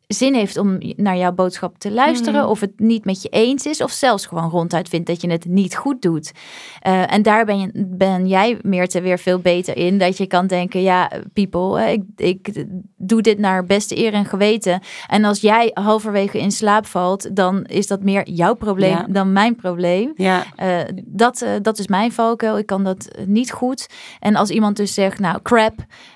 [0.07, 2.48] zin heeft om naar jouw boodschap te luisteren Mhm.
[2.50, 5.44] of het niet met je eens is of zelfs gewoon ronduit vindt dat je het
[5.44, 6.32] niet goed doet.
[6.80, 10.46] Eh, en daar ben, je, ben jij Meerte weer veel beter in dat je kan
[10.46, 12.64] denken, ja people, eh, ik, ik
[12.96, 14.80] doe dit naar beste eer en geweten.
[15.09, 19.07] En als jij halverwege in slaap valt, dan is dat meer jouw probleem Ja.
[19.09, 20.12] dan mijn probleem.
[20.16, 22.59] Ja, Eh, dat, dat is mijn valkuil.
[22.59, 23.86] Ik kan dat niet goed.
[24.20, 25.74] En als iemand dus zegt, nou crap,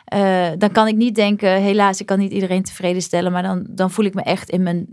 [0.09, 3.33] eh, dan kan ik niet denken, helaas, ik kan niet iedereen tevreden stellen.
[3.33, 4.87] Maar dan, dan voel ik me echt in mijn,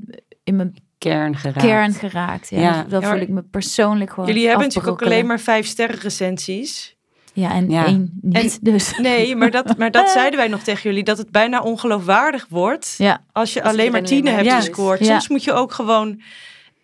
[0.43, 1.66] in mijn kern geraakt.
[1.66, 2.49] kern geraakt.
[2.49, 2.59] Ja.
[2.59, 2.86] Ja.
[2.89, 5.99] Dan- Ja, voel ik me persoonlijk gewoon Jullie hebben natuurlijk ook alleen maar vijf sterren
[5.99, 6.95] recensies.
[7.34, 7.86] Ja, en Ja.
[7.86, 8.59] één niet.
[8.66, 8.97] dus.
[8.97, 12.95] Nee, maar dat, maar dat zeiden wij nog tegen jullie, dat het bijna ongeloofwaardig wordt
[12.97, 13.22] Ja.
[13.32, 14.55] als je Als alleen maar tienen hebt Ja.
[14.55, 14.99] gescoord.
[14.99, 15.05] Ja.
[15.05, 16.22] Soms moet je ook gewoon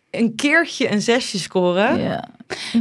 [0.09, 1.99] een keertje een zesje scoren.
[2.01, 2.27] Ja.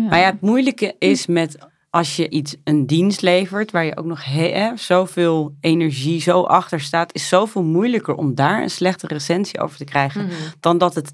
[0.09, 1.59] Maar ja, het moeilijke is met
[1.91, 6.81] als je iets een dienst levert waar je ook nog he, zoveel energie zo achter
[6.81, 10.33] staat, is zoveel moeilijker om daar een slechte recensie over te krijgen Mhm.
[10.61, 11.13] dan dat het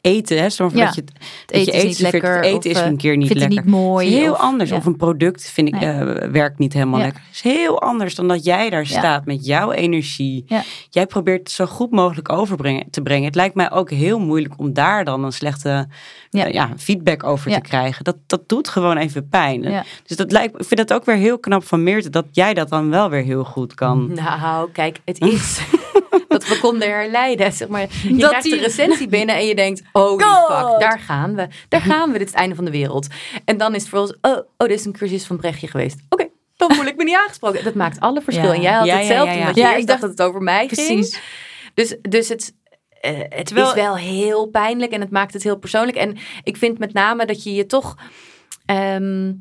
[0.00, 0.84] eten, hè, zoals Ja.
[0.84, 2.36] dat je het, eten is niet serveert, lekker.
[2.36, 3.70] Het eten of, is eh, een keer niet vind het lekker.
[3.70, 4.06] niet mooi.
[4.06, 4.70] Het is heel of- anders.
[4.70, 4.76] ja.
[4.76, 5.90] Of een product vind ik Nee.
[5.90, 7.04] eh, werkt niet helemaal Ja.
[7.04, 7.22] lekker.
[7.26, 8.98] Het is heel anders dan dat jij daar Ja.
[8.98, 10.44] staat met jouw energie.
[10.46, 10.62] Ja.
[10.90, 13.24] Jij probeert het zo goed mogelijk overbrengen te brengen.
[13.24, 15.88] Het lijkt mij ook heel moeilijk om daar dan een slechte
[16.30, 16.44] Ja.
[16.46, 17.56] eh, ja, feedback over Ja.
[17.56, 18.04] te krijgen.
[18.04, 19.62] Dat, dat doet gewoon even pijn.
[19.62, 19.84] Ja.
[20.06, 22.68] Dus dat lijkt, ik vind het ook weer heel knap van Meerte dat jij dat
[22.68, 24.12] dan wel weer heel goed kan.
[24.14, 25.60] Nou, kijk, het is
[26.38, 27.52] dat we konden herleiden.
[27.62, 30.22] Zeg maar, je Dat krijgt die- recensie binnen en je denkt, God.
[30.22, 31.46] fuck, daar gaan we.
[31.68, 33.06] Daar gaan we, dit is het einde van de wereld.
[33.44, 35.98] En dan is het voor ons, oh, oh dit is een cursus van Brechtje geweest.
[36.08, 37.64] Oké, dan voel ik me niet aangesproken.
[37.64, 38.52] Dat maakt alle verschil.
[38.52, 38.54] Ja.
[38.54, 39.40] En jij had Ja, hetzelfde, ja, ja.
[39.40, 40.86] omdat je Ja, eerst ik dacht dat het over mij ging.
[40.86, 41.20] Precies.
[41.74, 42.54] Dus, dus het,
[43.00, 45.96] eh, het Terwijl- is wel heel pijnlijk en het maakt het heel persoonlijk.
[45.96, 47.96] En ik vind met name dat je je toch
[48.66, 49.32] ehm,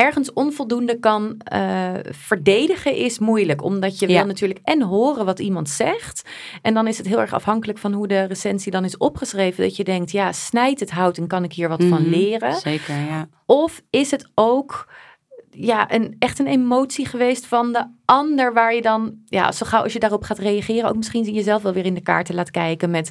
[0.00, 3.62] ergens onvoldoende kan eh, verdedigen is moeilijk.
[3.62, 4.16] Omdat je Ja.
[4.16, 6.28] wil natuurlijk en horen wat iemand zegt.
[6.62, 9.62] En dan is het heel erg afhankelijk van hoe de recensie dan is opgeschreven.
[9.62, 12.10] Dat je denkt, ja, snijdt het hout en kan ik hier wat van Mhm.
[12.10, 12.54] leren?
[12.54, 13.28] Zeker, ja.
[13.46, 14.88] Of is het ook
[15.50, 19.82] ja, een, echt een emotie geweest van de ander, waar je dan, ja, zo gauw
[19.82, 22.90] als je daarop gaat reageren, ook misschien jezelf wel weer in de kaarten laat kijken
[22.90, 23.10] met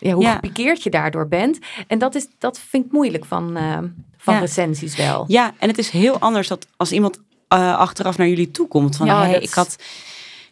[0.00, 0.34] ja, hoe Ja.
[0.34, 1.58] gepikeerd je daardoor bent.
[1.86, 3.78] En dat, is, dat vind ik moeilijk van, eh,
[4.16, 4.40] van Ja.
[4.40, 5.24] recensies wel.
[5.28, 8.96] Ja, en het is heel anders dat als iemand eh, achteraf naar jullie toe komt
[8.96, 9.76] van Ja, hey, dat ik had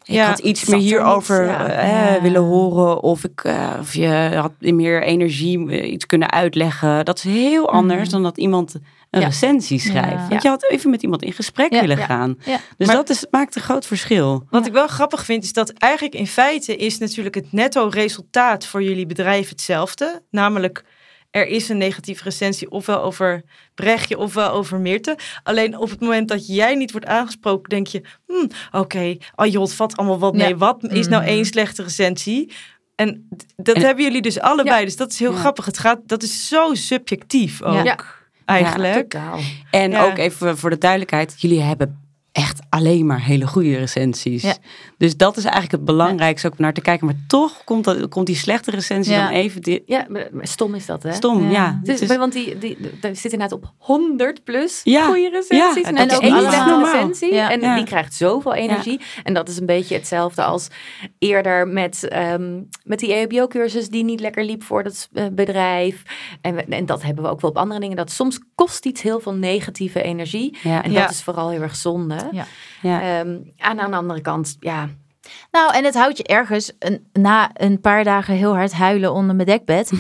[0.09, 1.67] ik Ja, had iets meer er hierover niet, ja.
[1.69, 2.23] eh, Ja.
[2.23, 7.05] willen horen of ik eh, of je had meer energie eh, iets kunnen uitleggen.
[7.05, 8.11] Dat is heel anders Mhm.
[8.11, 8.75] dan dat iemand
[9.11, 10.29] een recensie schrijft.
[10.29, 12.39] Want je had even met iemand in gesprek willen gaan.
[12.77, 14.45] Dus Maar- dat is, maakt een groot verschil.
[14.51, 18.67] Wat ik wel grappig vind, is dat eigenlijk in feite is natuurlijk het netto resultaat
[18.67, 20.23] voor jullie bedrijf hetzelfde.
[20.31, 20.85] Namelijk,
[21.31, 23.43] er is een negatieve recensie ofwel over
[23.75, 25.19] Brechtje ofwel over Meerte.
[25.43, 28.47] Alleen op het moment dat jij niet wordt aangesproken, denk je, hm,
[28.79, 30.49] oké, oh joh, het valt allemaal wat mee.
[30.49, 30.57] Ja.
[30.57, 31.31] Wat is nou Mhm.
[31.31, 32.53] één slechte recensie?
[32.95, 34.79] En dat En- hebben jullie dus allebei.
[34.79, 34.85] Ja.
[34.85, 35.39] Dus dat is heel Ja.
[35.39, 35.65] grappig.
[35.65, 37.99] Het gaat, dat is zo subjectief ook, Ja.
[38.45, 38.95] eigenlijk.
[39.11, 39.39] Totaal.
[39.71, 40.05] En Ja.
[40.05, 42.08] ook even voor de duidelijkheid, jullie hebben
[42.39, 44.43] echt alleen maar hele goede recensies.
[44.43, 44.57] Ja.
[44.99, 47.07] Dus dat is eigenlijk het belangrijkste ook om naar te kijken.
[47.07, 49.25] Maar toch komt, dat, komt die slechte recensie Ja.
[49.27, 51.13] dan even die, Ja, maar, stom is dat, hè?
[51.13, 51.43] stom.
[51.51, 51.51] Ja.
[51.51, 51.81] Ja.
[51.83, 55.05] Dus, want die, die, die zit inderdaad op 100 plus Ja.
[55.07, 55.83] goede recensies.
[55.91, 56.85] Ja, en ook één slechte normaal.
[56.95, 57.35] recensie.
[57.35, 57.51] Ja.
[57.51, 57.75] En Ja.
[57.77, 59.01] die krijgt zoveel energie.
[59.25, 60.69] En dat is een beetje hetzelfde als
[61.19, 66.03] eerder met, ehm, met die EHBO-cursus die niet lekker liep voor dat eh, bedrijf.
[66.41, 67.97] En, we- en dat hebben we ook wel op andere dingen.
[67.97, 70.57] Dat soms kost iets heel veel negatieve energie.
[70.63, 70.85] ja.
[70.85, 71.01] En Ja.
[71.01, 72.28] dat is vooral heel erg zonde.
[72.33, 72.45] Ja.
[72.83, 73.01] Ja.
[73.01, 74.89] Ehm, en aan de andere kant, ja,
[75.51, 79.35] Nou, en het houdt je ergens een, na een paar dagen heel hard huilen onder
[79.35, 79.93] mijn dekbed.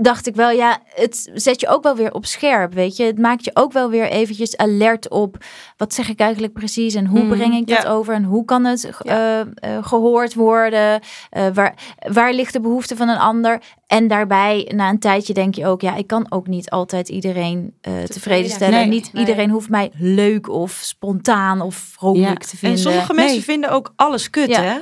[0.00, 3.04] dacht ik wel, ja, het zet je ook wel weer op scherp, weet je.
[3.04, 5.36] Het maakt je ook wel weer eventjes alert op,
[5.76, 7.88] wat zeg ik eigenlijk precies en hoe Mhm, breng ik dat ja.
[7.88, 9.46] over en hoe kan het eh, eh,
[9.80, 11.00] gehoord worden?
[11.30, 11.74] Eh, waar,
[12.12, 13.60] waar ligt de behoefte van een ander?
[13.86, 17.74] En daarbij, na een tijdje denk je ook, ja, ik kan ook niet altijd iedereen
[17.80, 18.74] eh, tevreden stellen.
[18.78, 19.24] Nee, niet nee.
[19.26, 22.34] iedereen hoeft mij leuk of spontaan of vrolijk Ja.
[22.34, 22.78] te vinden.
[22.78, 23.44] En sommige mensen Nee.
[23.44, 24.62] vinden ook alles kut, Ja.
[24.62, 24.78] hè?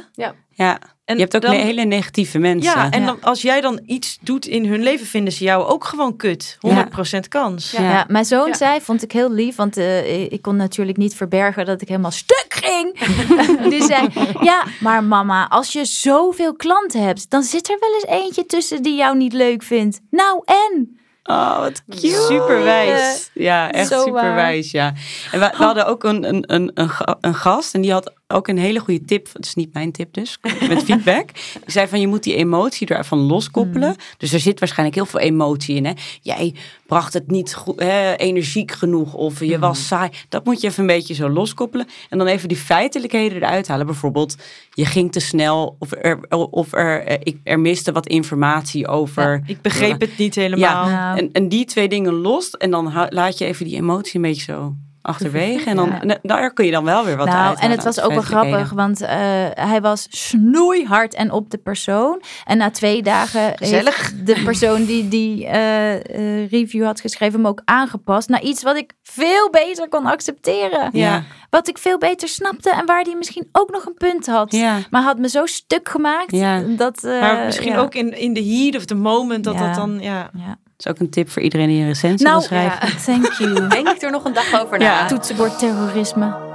[0.50, 0.78] ja.
[1.04, 2.72] En Je hebt ook dan- hele negatieve mensen.
[2.78, 3.06] Ja, en Ja.
[3.06, 6.56] dan, als jij dan iets doet in hun leven, vinden ze jou ook gewoon kut.
[6.60, 7.70] 100% kans.
[7.70, 7.82] Ja.
[7.90, 8.54] Ja, mijn zoon Ja.
[8.54, 12.10] zei, vond ik heel lief, want eh, ik kon natuurlijk niet verbergen dat ik helemaal
[12.10, 12.98] stuk ging.
[13.70, 14.08] Die zei,
[14.40, 18.82] ja, maar mama, als je zoveel klanten hebt, dan zit er wel eens eentje tussen
[18.82, 20.00] die jou niet leuk vindt.
[20.10, 20.98] Nou en?
[21.22, 22.26] Oh, wat cute.
[22.28, 23.30] Super wijs.
[23.34, 24.34] Ja, echt Zo super waar.
[24.34, 24.92] wijs, ja.
[25.32, 26.72] En we, we hadden ook een, een, een,
[27.20, 29.28] een gast en die had ook een hele goede tip.
[29.32, 31.28] Het is niet mijn tip dus, met feedback.
[31.34, 33.88] Die zei van je moet die emotie ervan loskoppelen.
[33.88, 33.96] Mm.
[34.18, 35.84] Dus er zit waarschijnlijk heel veel emotie in.
[35.84, 35.92] Hè?
[36.20, 36.54] Jij
[36.86, 39.60] bracht het niet goed, hè, energiek genoeg of je Mm.
[39.60, 40.10] was saai.
[40.28, 41.86] Dat moet je even een beetje zo loskoppelen.
[42.08, 43.86] En dan even die feitelijkheden eruit halen.
[43.86, 44.36] Bijvoorbeeld,
[44.70, 46.20] je ging te snel of er,
[46.50, 49.42] of er, eh, ik, er miste wat informatie over.
[49.46, 50.88] Ik begreep het niet helemaal.
[50.88, 52.50] Ja, en, en die twee dingen los.
[52.50, 55.70] En dan laat je even die emotie een beetje zo achterwege.
[55.70, 56.18] En dan, Ja.
[56.22, 58.22] daar kun je dan wel weer wat nou, uithalen en het was uit ook wel
[58.22, 59.08] grappig, want eh,
[59.54, 62.22] hij was snoeihard en op de persoon.
[62.44, 63.96] En na twee dagen Gezellig.
[64.10, 68.62] heeft de persoon die die eh, eh, review had geschreven hem ook aangepast naar iets
[68.62, 70.90] wat ik veel beter kon accepteren.
[70.92, 74.52] Ja, Wat ik veel beter snapte en waar hij misschien ook nog een punt had.
[74.52, 74.78] ja.
[74.90, 76.60] Maar had me zo stuk gemaakt Ja.
[76.60, 77.04] dat...
[77.04, 77.78] eh, Maar misschien ja.
[77.78, 79.66] ook in, in de heat of the moment dat Ja.
[79.66, 80.30] dat dan, ja.
[80.76, 82.88] Dat is ook een tip voor iedereen die een recensie Nou, wil schrijven.
[82.88, 82.94] Ja.
[83.04, 83.68] Thank you.
[83.68, 84.84] Denk ik er nog een dag over na.
[84.84, 85.06] Ja.
[85.06, 86.52] Toetsenbord terrorisme.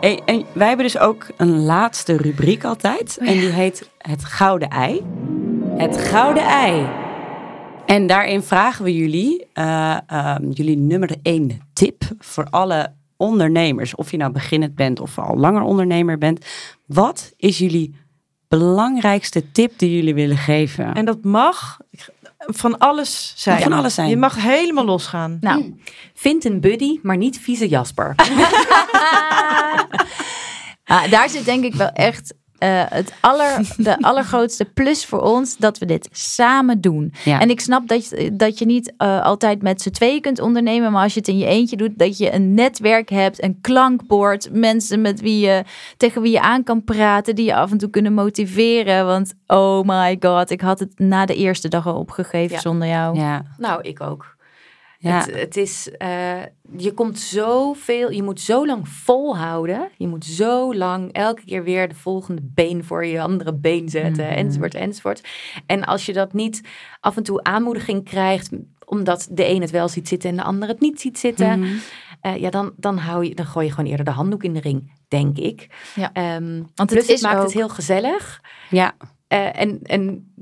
[0.00, 3.18] Hey, en wij hebben dus ook een laatste rubriek altijd.
[3.18, 5.02] En die heet het gouden ei.
[5.76, 6.86] Het gouden ei.
[7.86, 13.94] En daarin vragen we jullie, eh, ehm, jullie nummer één tip voor alle ondernemers.
[13.94, 16.46] Of je nou beginnend bent of al langer ondernemer bent.
[16.86, 17.94] Wat is jullie
[18.58, 20.94] belangrijkste tip die jullie willen geven?
[20.94, 21.78] En dat mag
[22.38, 23.54] van alles zijn.
[23.56, 24.08] Mag van alles zijn.
[24.08, 25.36] Je mag helemaal losgaan.
[25.40, 25.74] Nou,
[26.14, 28.14] Vind een buddy, maar niet vieze Jasper.
[30.84, 35.56] Ah, daar zit denk ik wel echt eh, het aller, de allergrootste plus voor ons
[35.56, 37.12] dat we dit samen doen.
[37.24, 37.40] Ja.
[37.40, 40.92] En ik snap dat, je- dat je niet eh, altijd met z'n tweeën kunt ondernemen,
[40.92, 44.48] maar als je het in je eentje doet, dat je een netwerk hebt, een klankbord,
[44.52, 45.62] mensen met wie je
[45.96, 49.06] tegen wie je aan kan praten, die je af en toe kunnen motiveren.
[49.06, 52.60] Want oh my god, ik had het na de eerste dag al opgegeven Ja.
[52.60, 53.18] zonder jou.
[53.18, 54.36] ja, nou, ik ook.
[55.10, 55.18] Ja.
[55.18, 56.42] Het, het is, eh,
[56.76, 59.88] je komt zoveel, je moet zo lang volhouden.
[59.96, 64.24] Je moet zo lang elke keer weer de volgende been voor je andere been zetten,
[64.26, 64.34] Mhm.
[64.34, 65.28] enzovoort, enzovoort.
[65.66, 66.60] En als je dat niet
[67.00, 68.50] af en toe aanmoediging krijgt,
[68.84, 71.72] omdat de een het wel ziet zitten en de ander het niet ziet zitten, Mhm.
[72.20, 74.60] eh, ja, dan, dan, hou je, dan gooi je gewoon eerder de handdoek in de
[74.60, 75.66] ring, denk ik.
[75.94, 76.10] Ja.
[76.12, 78.40] Ehm, Want het plus, is het maakt ook- het heel gezellig.
[78.70, 78.92] ja.
[79.28, 80.32] Eh, en, en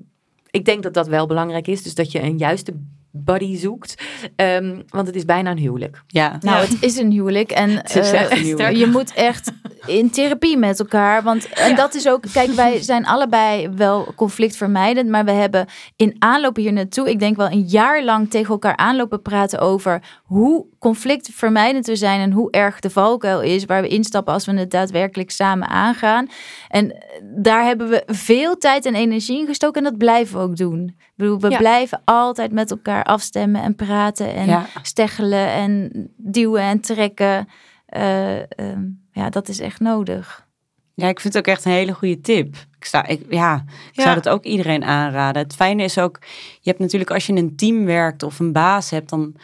[0.50, 1.82] ik denk dat dat wel belangrijk is.
[1.82, 2.74] Dus dat je een juiste
[3.10, 3.94] buddy zoekt.
[4.36, 6.02] Ehm, want het is bijna een huwelijk.
[6.06, 6.36] ja.
[6.40, 6.62] Nou, Ja.
[6.68, 8.76] het is een huwelijk en Het is eh, echt een huwelijk.
[8.84, 9.52] je moet echt
[9.86, 11.22] in therapie met elkaar.
[11.22, 16.16] Want en dat is ook, kijk, wij zijn allebei wel conflictvermijdend, maar we hebben in
[16.18, 20.66] aanloop hier naartoe, ik denk wel een jaar lang tegen elkaar aanlopen praten over hoe
[20.78, 24.70] conflictvermijdend we zijn en hoe erg de valkuil is waar we instappen als we het
[24.70, 26.28] daadwerkelijk samen aangaan.
[26.68, 27.04] En
[27.36, 30.96] daar hebben we veel tijd en energie in gestoken en dat blijven we ook doen.
[31.20, 31.58] Bedoel, we Ja.
[31.58, 34.66] blijven altijd met elkaar afstemmen en praten en ja.
[34.82, 37.48] steggelen en duwen en trekken.
[37.86, 40.46] Eh, ehm, ja, dat is echt nodig.
[40.94, 42.54] Ja, ik vind het ook echt een hele goede tip.
[42.78, 43.54] Ik, sta, ik, ja,
[43.90, 44.02] ik Ja.
[44.02, 45.42] zou het ook iedereen aanraden.
[45.42, 46.18] Het fijne is ook,
[46.60, 49.34] je hebt natuurlijk als je in een team werkt of een baas hebt, dan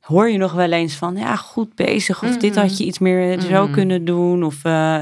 [0.00, 2.22] hoor je nog wel eens van, ja, goed bezig.
[2.24, 2.60] Of dit Mhm.
[2.60, 3.72] had je iets meer zo Mhm.
[3.72, 4.42] kunnen doen.
[4.44, 4.94] Of, eh,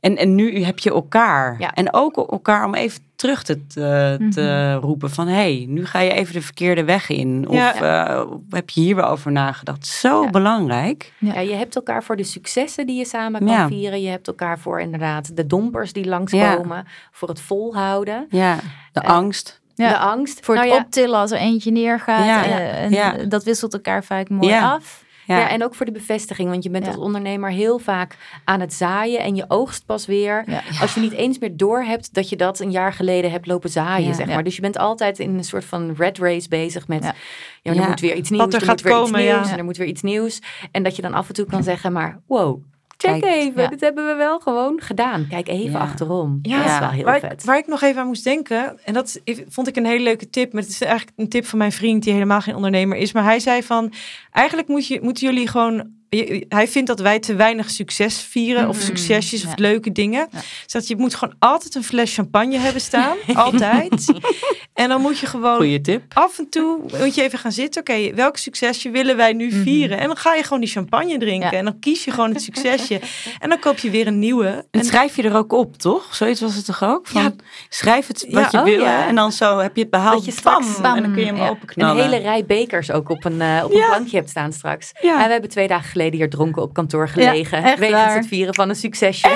[0.00, 1.56] en, en nu heb je elkaar.
[1.58, 1.74] Ja.
[1.74, 6.00] En ook elkaar om even terug te, te, te roepen van, hé, hey, nu ga
[6.00, 7.48] je even de verkeerde weg in.
[7.48, 7.74] Of Ja.
[8.08, 9.86] eh, heb je hier wel over nagedacht?
[9.86, 10.30] Zo Ja.
[10.30, 11.12] belangrijk.
[11.18, 11.34] Ja.
[11.34, 11.40] Ja.
[11.40, 13.66] je hebt elkaar voor de successen die je samen kan Ja.
[13.68, 14.00] vieren.
[14.02, 16.86] Je hebt elkaar voor inderdaad de dompers die langskomen.
[17.12, 18.26] Voor het volhouden.
[18.30, 18.56] Ja,
[18.92, 19.60] de Eh, angst.
[19.74, 19.88] Ja.
[19.88, 20.44] De angst.
[20.44, 22.24] Voor het Nou ja, optillen als er eentje neergaat.
[22.24, 22.44] Ja.
[22.44, 23.12] eh, en Ja.
[23.28, 24.72] dat wisselt elkaar vaak mooi Ja.
[24.72, 25.04] af.
[25.28, 25.48] Ja, Ja.
[25.48, 26.50] en ook voor de bevestiging.
[26.50, 26.90] Want je bent Ja.
[26.90, 29.20] als ondernemer heel vaak aan het zaaien.
[29.20, 30.42] En je oogst pas weer.
[30.46, 30.62] Ja.
[30.80, 33.70] Als je niet eens meer door hebt dat je dat een jaar geleden hebt lopen
[33.70, 34.14] zaaien.
[34.14, 34.44] Zeg maar.
[34.44, 37.04] Dus je bent altijd in een soort van red race bezig met.
[37.04, 37.14] Ja.
[37.62, 38.44] Er moet weer iets nieuws.
[38.44, 39.50] Wat er er gaat moet weer komen, nieuws.
[39.50, 40.40] En er moet weer iets nieuws.
[40.70, 41.92] En dat je dan af en toe kan zeggen.
[41.92, 42.62] Maar wow.
[43.00, 43.68] Check Kijk, even, ja.
[43.68, 45.26] dit hebben we wel gewoon gedaan.
[45.30, 45.78] Kijk even Ja.
[45.78, 46.38] achterom.
[46.42, 47.32] Ja, dat is wel heel waar, vet.
[47.32, 50.30] Ik, waar ik nog even aan moest denken, en dat vond ik een hele leuke
[50.30, 53.12] tip, maar het is eigenlijk een tip van mijn vriend die helemaal geen ondernemer is.
[53.12, 53.92] Maar hij zei van,
[54.32, 58.68] eigenlijk moet je, moeten jullie gewoon, je- hij vindt dat wij te weinig succes vieren
[58.68, 58.84] of Mhm.
[58.84, 59.48] succesjes Ja.
[59.48, 60.28] of leuke dingen.
[60.32, 60.38] Ja.
[60.62, 64.12] Dus dat je moet gewoon altijd een fles champagne hebben staan, altijd.
[64.74, 66.02] En dan moet je gewoon tip.
[66.14, 67.80] af en toe moet je even gaan zitten.
[67.80, 69.62] Oké, welk succesje willen wij nu Mhm.
[69.62, 69.98] vieren?
[69.98, 71.50] En dan ga je gewoon die champagne drinken.
[71.50, 71.56] Ja.
[71.58, 73.00] En dan kies je gewoon het succesje.
[73.42, 74.46] en dan koop je weer een nieuwe.
[74.46, 76.14] En En schrijf je er ook op, toch?
[76.14, 77.06] Zoiets was het toch ook?
[77.06, 77.32] Van, Ja.
[77.68, 79.06] Schrijf het wat Ja, je oh wil ja.
[79.06, 80.14] en dan zo heb je het behaald.
[80.16, 81.44] Dat je straks- Bam, en dan kun je hem Ja.
[81.44, 82.02] Een openknallen.
[82.04, 83.86] hele rij bekers ook op een, eh, op een Ja.
[83.86, 84.90] plankje hebt staan straks.
[85.00, 85.18] Ja.
[85.20, 87.62] En we hebben twee dagen geleden hier dronken op kantoor gelegen.
[87.62, 88.16] echt wegens waar.
[88.16, 89.28] het vieren van een succesje.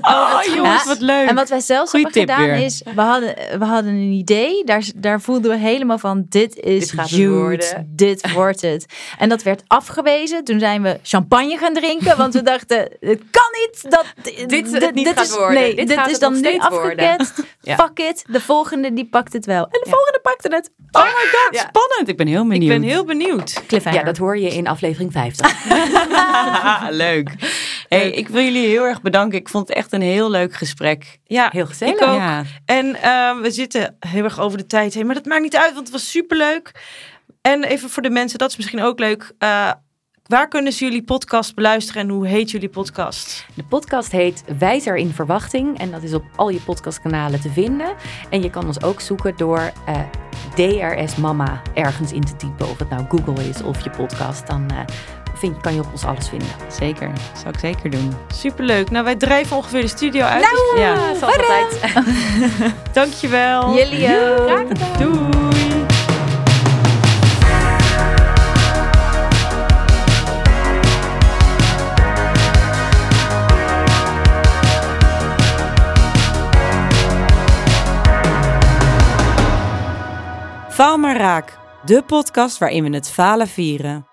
[0.00, 0.88] Oh, jongens, Ja.
[0.88, 1.28] wat leuk.
[1.28, 2.64] En wat wij zelfs Goeie hebben gedaan weer.
[2.64, 4.64] is, we hadden, we hadden een idee.
[4.64, 7.92] Daar, daar voelden we helemaal van, dit is Dit gaat huge, worden.
[7.94, 8.86] dit wordt het.
[9.18, 10.44] En dat werd afgewezen.
[10.44, 14.04] Toen zijn we champagne gaan drinken, want we dachten, het kan niet dat
[14.48, 15.54] Dit het niet gaat is, worden.
[15.60, 17.42] Nee, Dit dit, gaat is dan nu afgeketst.
[17.60, 17.76] Ja.
[17.76, 19.62] Fuck it, de volgende die pakt het wel.
[19.62, 19.90] En de Ja.
[19.90, 20.70] volgende pakte het.
[20.92, 21.60] oh my god, Ja.
[21.60, 22.08] spannend.
[22.08, 22.68] Ik ben heel Ik benieuwd.
[22.80, 23.62] ben heel benieuwd.
[23.66, 23.98] Cliffhanger.
[24.00, 25.46] Ja, dat hoor je in aflevering 50.
[27.04, 27.30] leuk.
[27.88, 29.38] Hey, ik wil jullie heel erg bedanken.
[29.38, 31.18] Ik vond het echt een heel leuk gesprek.
[31.24, 31.94] Ja, Heel gezellig.
[31.94, 32.16] Ik ook.
[32.16, 32.42] Ja.
[32.64, 35.06] En ehm, we zitten heel erg over de tijd heen.
[35.06, 36.72] Maar dat maakt niet uit, want het was superleuk.
[37.42, 39.32] En even voor de mensen, dat is misschien ook leuk.
[39.38, 39.70] eh,
[40.26, 43.46] waar kunnen ze jullie podcast beluisteren en hoe heet jullie podcast?
[43.54, 45.78] De podcast heet Wijzer in Verwachting.
[45.78, 47.94] En dat is op al je podcastkanalen te vinden.
[48.30, 50.00] En je kan ons ook zoeken door eh,
[50.54, 52.68] DRS Mama ergens in te typen.
[52.68, 54.46] Of het nou Google is of je podcast.
[54.46, 54.78] Dan eh,
[55.38, 56.48] vind, kan je op ons alles vinden.
[56.68, 57.12] Zeker.
[57.34, 58.14] Zou ik zeker doen.
[58.34, 58.90] Superleuk.
[58.90, 60.42] Nou, wij drijven ongeveer de studio uit.
[60.76, 60.82] Ja.
[60.82, 61.94] Ja, zoals altijd.
[62.92, 63.74] Dankjewel.
[63.74, 64.08] Jullie
[64.48, 64.98] ook.
[64.98, 65.86] Doei.
[80.78, 81.58] Faal maar raak.
[81.84, 84.06] De podcast waarin we het falen vieren.